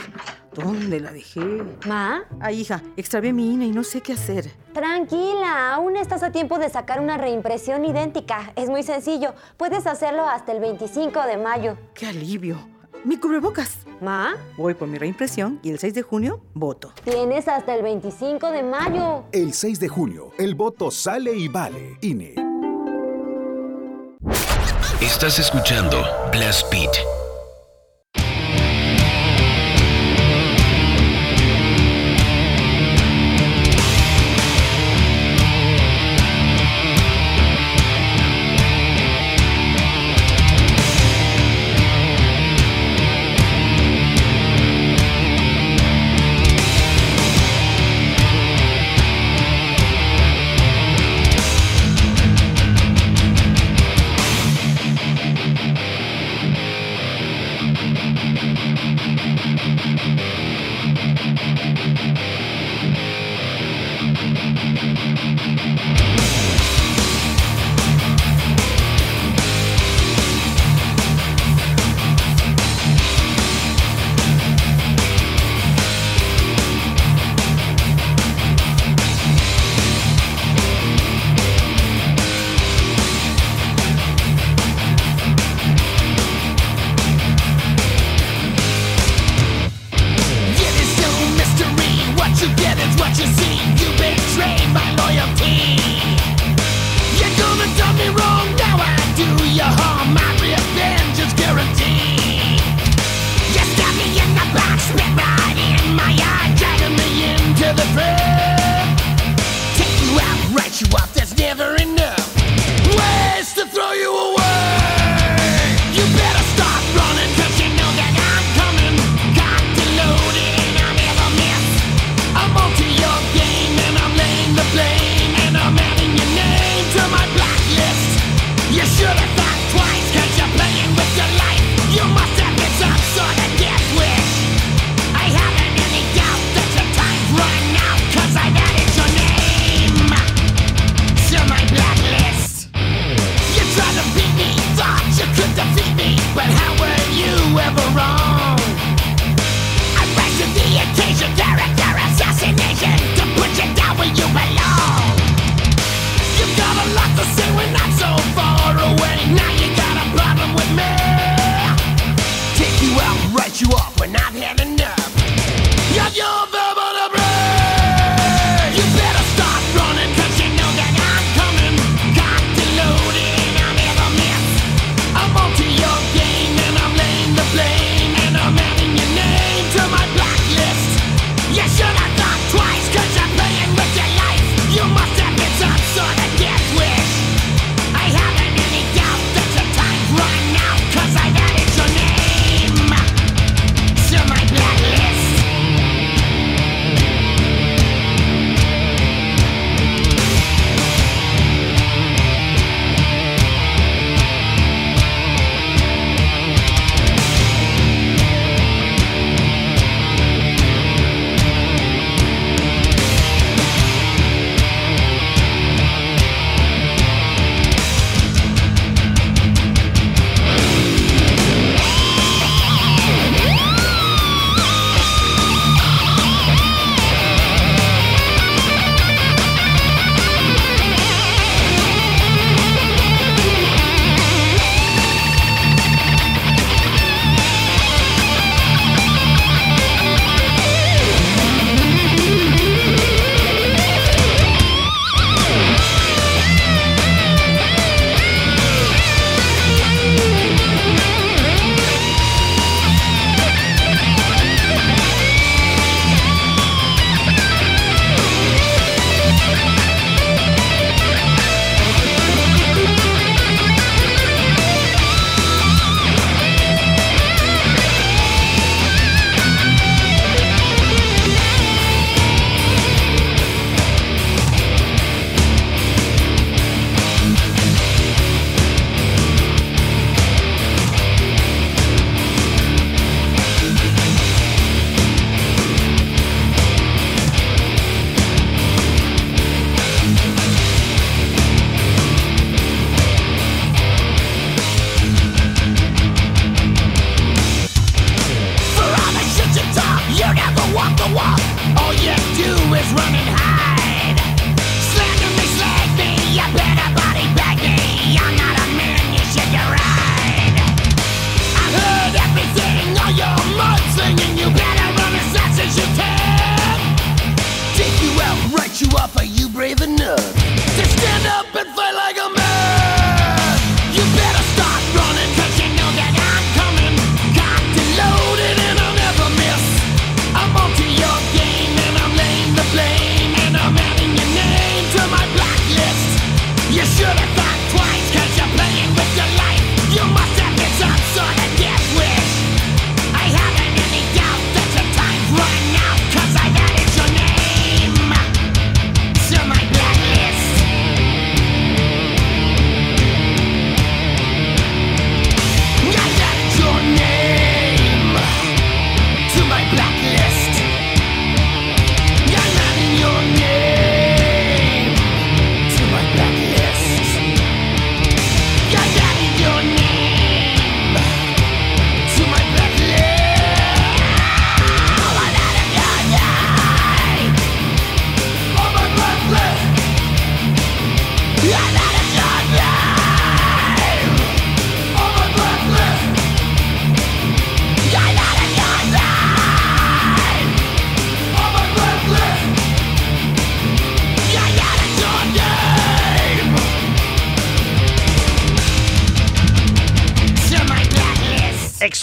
¿Dónde 0.55 1.01
la 1.01 1.11
dejé? 1.11 1.65
¿Ma? 1.89 2.23
Ay, 2.39 2.61
hija, 2.61 2.85
extravié 2.97 3.33
mi 3.33 3.53
INE 3.53 3.67
y 3.67 3.73
no 3.73 3.83
sé 3.83 4.01
qué 4.01 4.13
hacer. 4.13 4.49
Tranquila, 4.73 5.75
aún 5.75 5.97
estás 5.97 6.23
a 6.23 6.31
tiempo 6.31 6.61
de 6.61 6.71
sacar 6.71 7.01
una 7.01 7.19
reimpresión 7.19 7.85
idéntica. 7.85 8.53
Es 8.55 8.69
muy 8.69 8.85
sencillo. 8.85 9.35
Puedes 9.57 9.89
hacerlo 9.89 10.23
hasta 10.29 10.53
el 10.53 10.61
25 10.61 11.21
de 11.27 11.37
mayo. 11.37 11.77
¡Qué 11.95 12.07
alivio! 12.07 12.61
Mi 13.05 13.17
cubrebocas. 13.17 13.90
¿Ma? 14.01 14.37
Voy 14.57 14.75
por 14.75 14.89
mi 14.89 14.99
reimpresión 14.99 15.61
y 15.63 15.71
el 15.71 15.79
6 15.79 15.95
de 15.95 16.03
junio 16.03 16.41
voto. 16.55 16.93
Tienes 17.05 17.49
hasta 17.49 17.75
el 17.75 17.83
25 17.83 18.51
de 18.51 18.63
mayo. 18.63 19.25
El 19.33 19.53
6 19.53 19.81
de 19.81 19.89
junio, 19.89 20.33
el 20.39 20.55
voto 20.55 20.91
sale 20.91 21.35
y 21.37 21.49
vale. 21.49 21.99
INE. 22.01 22.35
Estás 25.01 25.39
escuchando 25.39 26.03
Blast 26.33 26.71
Beat. 26.71 27.20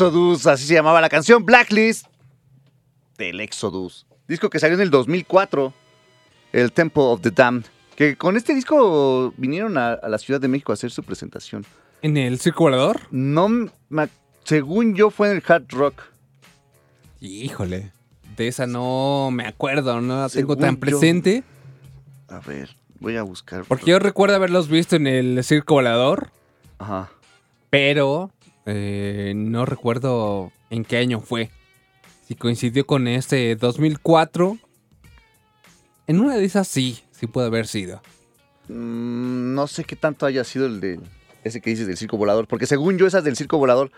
Exodus, 0.02 0.46
así 0.46 0.66
se 0.68 0.76
llamaba 0.76 1.02
la 1.02 1.10
canción. 1.10 1.44
Blacklist 1.44 2.06
del 3.18 3.40
Exodus. 3.42 4.06
Disco 4.28 4.48
que 4.50 4.60
salió 4.60 4.76
en 4.76 4.82
el 4.82 4.92
2004. 4.92 5.74
El 6.54 6.72
Temple 6.72 7.02
of 7.04 7.22
the 7.22 7.32
Damned. 7.32 7.66
Que 7.96 8.16
con 8.16 8.38
este 8.38 8.54
disco 8.54 9.34
vinieron 9.38 9.76
a, 9.78 9.94
a 9.94 10.08
la 10.08 10.20
Ciudad 10.20 10.40
de 10.40 10.48
México 10.48 10.72
a 10.72 10.76
hacer 10.76 10.92
su 10.92 11.02
presentación. 11.02 11.66
¿En 12.04 12.16
el 12.16 12.40
Circo 12.40 12.66
Volador? 12.66 13.02
No, 13.10 13.50
me- 13.90 14.10
según 14.44 14.94
yo 14.94 15.10
fue 15.10 15.32
en 15.32 15.38
el 15.38 15.44
Hard 15.48 15.66
Rock. 15.70 16.04
Híjole. 17.20 17.92
De 18.36 18.48
esa 18.48 18.68
no 18.68 19.30
me 19.32 19.48
acuerdo, 19.48 20.00
no 20.00 20.22
la 20.22 20.30
tengo 20.30 20.54
Según 20.54 20.60
tan 20.60 20.76
yo- 20.76 20.80
presente. 20.80 21.44
A 22.28 22.40
ver, 22.42 22.70
voy 23.00 23.18
a 23.18 23.24
buscar. 23.24 23.64
Porque 23.68 23.90
yo 23.90 23.98
recuerdo 23.98 24.36
haberlos 24.36 24.68
visto 24.68 24.96
en 24.96 25.08
el 25.08 25.44
Circo 25.44 25.74
Volador. 25.74 26.30
Ajá. 26.78 27.10
Pero 27.72 28.30
eh, 28.68 29.34
no 29.36 29.66
recuerdo 29.66 30.52
en 30.70 30.84
qué 30.84 30.98
año 30.98 31.22
fue. 31.22 31.50
Si 32.28 32.36
coincidió 32.36 32.86
con 32.86 33.08
este 33.08 33.56
2004. 33.56 34.58
En 36.08 36.20
una 36.20 36.36
de 36.36 36.46
esas 36.46 36.68
sí, 36.68 37.00
sí 37.12 37.28
puede 37.28 37.48
haber 37.48 37.68
sido. 37.68 38.02
Mm, 38.68 39.54
no 39.54 39.68
sé 39.68 39.86
qué 39.86 39.96
tanto 39.96 40.26
haya 40.26 40.44
sido 40.44 40.66
el 40.66 40.82
de 40.82 41.00
ese 41.46 41.62
que 41.62 41.70
dices 41.70 41.88
del 41.88 41.98
Circo 41.98 42.18
Volador. 42.18 42.48
Porque 42.48 42.66
según 42.66 42.98
yo, 42.98 43.08
esas 43.08 43.24
del 43.24 43.38
Circo 43.38 43.58
Volador 43.58 43.92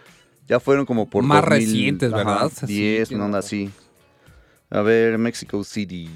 ya 0.48 0.60
fueron 0.60 0.86
como 0.86 1.10
por. 1.10 1.24
Más 1.24 1.44
recientes, 1.44 2.12
¿verdad? 2.12 2.52
Sí, 2.56 2.68
10, 2.68 3.10
tiene 3.10 3.20
una 3.20 3.26
onda 3.26 3.40
así. 3.40 3.72
A 4.70 4.82
ver, 4.82 5.18
Mexico 5.18 5.64
City. 5.64 6.10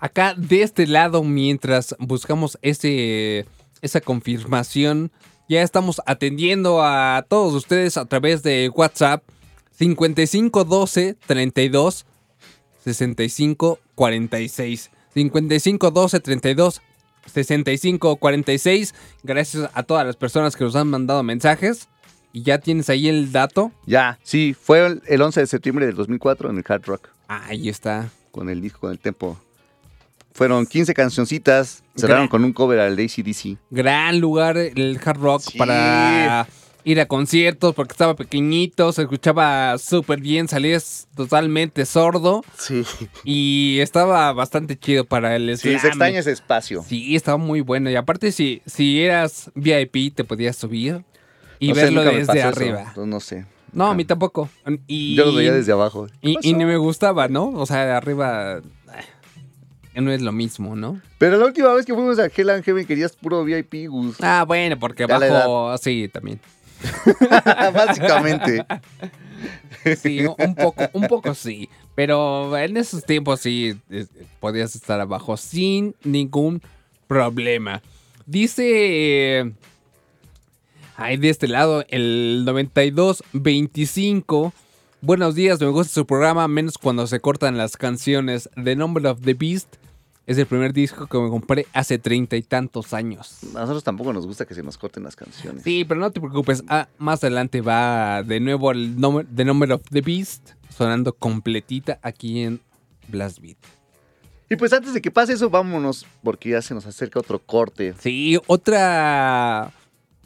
Acá 0.00 0.34
de 0.34 0.62
este 0.62 0.88
lado, 0.88 1.22
mientras 1.22 1.94
buscamos 2.00 2.58
ese, 2.62 3.46
esa 3.82 4.00
confirmación, 4.00 5.12
ya 5.48 5.62
estamos 5.62 6.00
atendiendo 6.06 6.82
a 6.82 7.24
todos 7.28 7.52
ustedes 7.54 7.96
a 7.96 8.04
través 8.06 8.42
de 8.42 8.70
WhatsApp 8.74 9.22
5512 9.72 11.14
32 11.26 12.06
65 12.84 13.78
46. 13.94 14.90
5512 15.14 16.20
32 16.20 16.82
65 17.32 18.16
46. 18.16 18.94
Gracias 19.22 19.70
a 19.74 19.82
todas 19.82 20.06
las 20.06 20.16
personas 20.16 20.56
que 20.56 20.64
nos 20.64 20.76
han 20.76 20.88
mandado 20.88 21.22
mensajes. 21.22 21.88
Y 22.32 22.42
ya 22.42 22.58
tienes 22.58 22.90
ahí 22.90 23.08
el 23.08 23.32
dato. 23.32 23.72
Ya, 23.86 24.18
sí, 24.22 24.54
fue 24.54 24.84
el- 24.86 25.02
el 25.06 25.22
11 25.22 25.40
de 25.40 25.46
septiembre 25.46 25.86
del 25.86 25.94
2004 25.96 26.50
en 26.50 26.58
el 26.58 26.64
Hard 26.68 26.84
Rock. 26.84 27.08
Ahí 27.28 27.68
está. 27.70 28.10
Con 28.30 28.50
el 28.50 28.60
disco, 28.60 28.80
con 28.80 28.90
el 28.92 28.98
tempo. 28.98 29.38
Fueron 30.36 30.66
15 30.66 30.92
cancioncitas. 30.94 31.82
Cerraron 31.96 32.28
con 32.28 32.44
un 32.44 32.52
cover 32.52 32.78
al 32.80 32.92
ACDC. 32.92 33.56
Gran 33.70 34.20
lugar 34.20 34.58
el 34.58 35.00
hard 35.02 35.18
rock 35.18 35.42
para 35.56 36.46
ir 36.84 37.00
a 37.00 37.06
conciertos 37.06 37.74
porque 37.74 37.92
estaba 37.92 38.14
pequeñito, 38.14 38.92
se 38.92 39.02
escuchaba 39.02 39.76
súper 39.78 40.20
bien, 40.20 40.46
salías 40.46 41.08
totalmente 41.16 41.84
sordo. 41.86 42.44
Sí. 42.58 42.84
Y 43.24 43.78
estaba 43.80 44.32
bastante 44.34 44.78
chido 44.78 45.04
para 45.04 45.34
el 45.36 45.56
Sí, 45.56 45.70
se 45.72 45.78
slam. 45.80 45.86
extraña 45.92 46.18
ese 46.20 46.32
espacio. 46.32 46.84
Sí, 46.86 47.16
estaba 47.16 47.38
muy 47.38 47.60
bueno. 47.62 47.90
Y 47.90 47.96
aparte, 47.96 48.30
si, 48.30 48.60
si 48.66 49.00
eras 49.02 49.50
VIP, 49.54 50.14
te 50.14 50.22
podías 50.22 50.54
subir 50.56 51.02
y 51.58 51.68
No 51.70 51.74
sé, 51.76 51.80
verlo 51.84 52.00
nunca 52.02 52.12
me 52.12 52.18
desde 52.18 52.26
pasó 52.34 52.38
eso, 52.38 52.48
arriba. 52.48 52.78
entonces 52.88 53.06
no 53.06 53.20
sé. 53.20 53.46
No, 53.72 53.86
a 53.88 53.94
mí 53.94 54.04
tampoco. 54.04 54.48
Y, 54.86 55.16
Yo 55.16 55.24
lo 55.24 55.32
veía 55.34 55.52
desde 55.52 55.72
abajo. 55.72 56.06
Y, 56.22 56.36
y 56.48 56.52
ni 56.54 56.64
me 56.66 56.76
gustaba, 56.76 57.26
¿no? 57.28 57.48
O 57.48 57.66
sea, 57.66 57.84
de 57.86 57.92
arriba 57.92 58.60
no 60.00 60.12
es 60.12 60.22
lo 60.22 60.32
mismo, 60.32 60.76
¿no? 60.76 61.00
Pero 61.18 61.36
la 61.38 61.46
última 61.46 61.72
vez 61.74 61.86
que 61.86 61.94
fuimos 61.94 62.18
a 62.18 62.26
Hell 62.26 62.50
and 62.50 62.64
Heaven 62.64 62.86
querías 62.86 63.14
puro 63.16 63.44
VIP, 63.44 63.88
Gus. 63.88 64.16
Ah, 64.20 64.44
bueno, 64.46 64.78
porque 64.78 65.06
Ya 65.08 65.18
la 65.18 65.26
abajo, 65.26 65.78
sí, 65.78 66.08
también. 66.12 66.40
Básicamente. 67.74 68.64
Sí, 70.00 70.20
un 70.38 70.54
poco, 70.54 70.84
un 70.92 71.06
poco 71.06 71.34
sí. 71.34 71.68
Pero 71.94 72.56
en 72.56 72.76
esos 72.76 73.04
tiempos 73.04 73.40
sí 73.40 73.76
eh, 73.90 74.06
podías 74.40 74.74
estar 74.74 75.00
abajo 75.00 75.36
sin 75.36 75.94
ningún 76.04 76.62
problema. 77.06 77.82
Dice. 78.26 78.64
eh, 79.40 79.52
Ahí 80.98 81.18
de 81.18 81.28
este 81.28 81.46
lado, 81.46 81.84
el 81.90 82.42
9225. 82.46 84.54
Buenos 85.02 85.34
días, 85.34 85.60
me 85.60 85.66
gusta 85.68 85.92
su 85.92 86.06
programa, 86.06 86.48
menos 86.48 86.78
cuando 86.78 87.06
se 87.06 87.20
cortan 87.20 87.58
las 87.58 87.76
canciones. 87.76 88.48
The 88.62 88.76
Number 88.76 89.06
of 89.06 89.20
the 89.20 89.34
Beast 89.34 89.76
es 90.26 90.38
el 90.38 90.46
primer 90.46 90.72
disco 90.72 91.06
que 91.06 91.18
me 91.18 91.28
compré 91.28 91.66
hace 91.72 91.98
treinta 91.98 92.36
y 92.36 92.42
tantos 92.42 92.92
años. 92.92 93.38
A 93.54 93.60
nosotros 93.60 93.84
tampoco 93.84 94.12
nos 94.12 94.26
gusta 94.26 94.44
que 94.44 94.54
se 94.54 94.62
nos 94.62 94.76
corten 94.76 95.04
las 95.04 95.14
canciones. 95.14 95.62
Sí, 95.62 95.84
pero 95.84 96.00
no 96.00 96.10
te 96.10 96.20
preocupes. 96.20 96.64
Ah, 96.68 96.88
más 96.98 97.22
adelante 97.22 97.60
va 97.60 98.22
de 98.22 98.40
nuevo 98.40 98.72
el 98.72 98.96
The 99.34 99.44
Number 99.44 99.72
of 99.72 99.82
the 99.90 100.00
Beast 100.00 100.50
sonando 100.68 101.14
completita 101.14 101.98
aquí 102.02 102.40
en 102.42 102.60
Blast 103.08 103.40
Beat. 103.40 103.56
Y 104.50 104.56
pues 104.56 104.72
antes 104.72 104.94
de 104.94 105.00
que 105.00 105.10
pase 105.10 105.32
eso, 105.32 105.50
vámonos, 105.50 106.06
porque 106.22 106.50
ya 106.50 106.62
se 106.62 106.74
nos 106.74 106.86
acerca 106.86 107.18
otro 107.18 107.38
corte. 107.40 107.94
Sí, 107.98 108.38
otra 108.46 109.72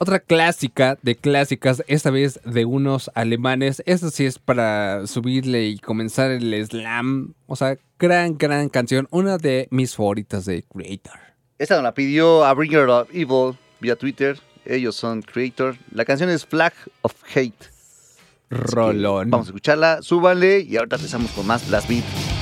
otra 0.01 0.19
clásica 0.19 0.99
de 1.03 1.15
clásicas, 1.15 1.85
esta 1.87 2.11
vez 2.11 2.41
de 2.45 2.65
unos 2.65 3.11
alemanes. 3.15 3.83
Esta 3.85 4.11
sí 4.11 4.25
es 4.25 4.39
para 4.39 5.07
subirle 5.07 5.67
y 5.67 5.79
comenzar 5.79 6.31
el 6.31 6.67
slam. 6.67 7.35
O 7.47 7.55
sea, 7.55 7.77
gran, 7.99 8.39
gran 8.39 8.71
canción. 8.71 9.09
Una 9.11 9.37
de 9.37 9.69
mis 9.71 9.95
favoritas 9.95 10.47
de 10.47 10.63
Creator. 10.63 11.21
Esta 11.59 11.75
nos 11.75 11.85
la 11.85 11.93
pidió 11.93 12.47
a 12.47 12.55
Bringer 12.55 12.89
of 12.89 13.11
Evil 13.13 13.59
vía 13.81 13.95
Twitter. 13.95 14.41
Ellos 14.65 14.97
son 14.97 15.21
Creator. 15.21 15.77
La 15.93 16.07
canción 16.07 16.31
es 16.31 16.47
Flag 16.47 16.73
of 17.03 17.13
Hate. 17.35 17.71
Rolón. 18.49 19.29
Vamos 19.29 19.49
a 19.49 19.51
escucharla, 19.51 20.01
súbanle 20.01 20.61
y 20.61 20.79
ahorita 20.79 20.97
empezamos 20.97 21.31
con 21.33 21.47
más 21.47 21.69
Blast 21.69 21.89
Beat. 21.91 22.40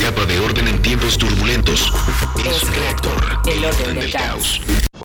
Capa 0.00 0.24
de 0.24 0.38
orden 0.40 0.66
en 0.66 0.80
tiempos 0.80 1.18
turbulentos 1.18 1.92
es 2.38 2.76
reactor. 2.76 3.38
el 3.46 3.64
orden 3.64 3.94
del 3.94 4.12
caos. 4.12 4.60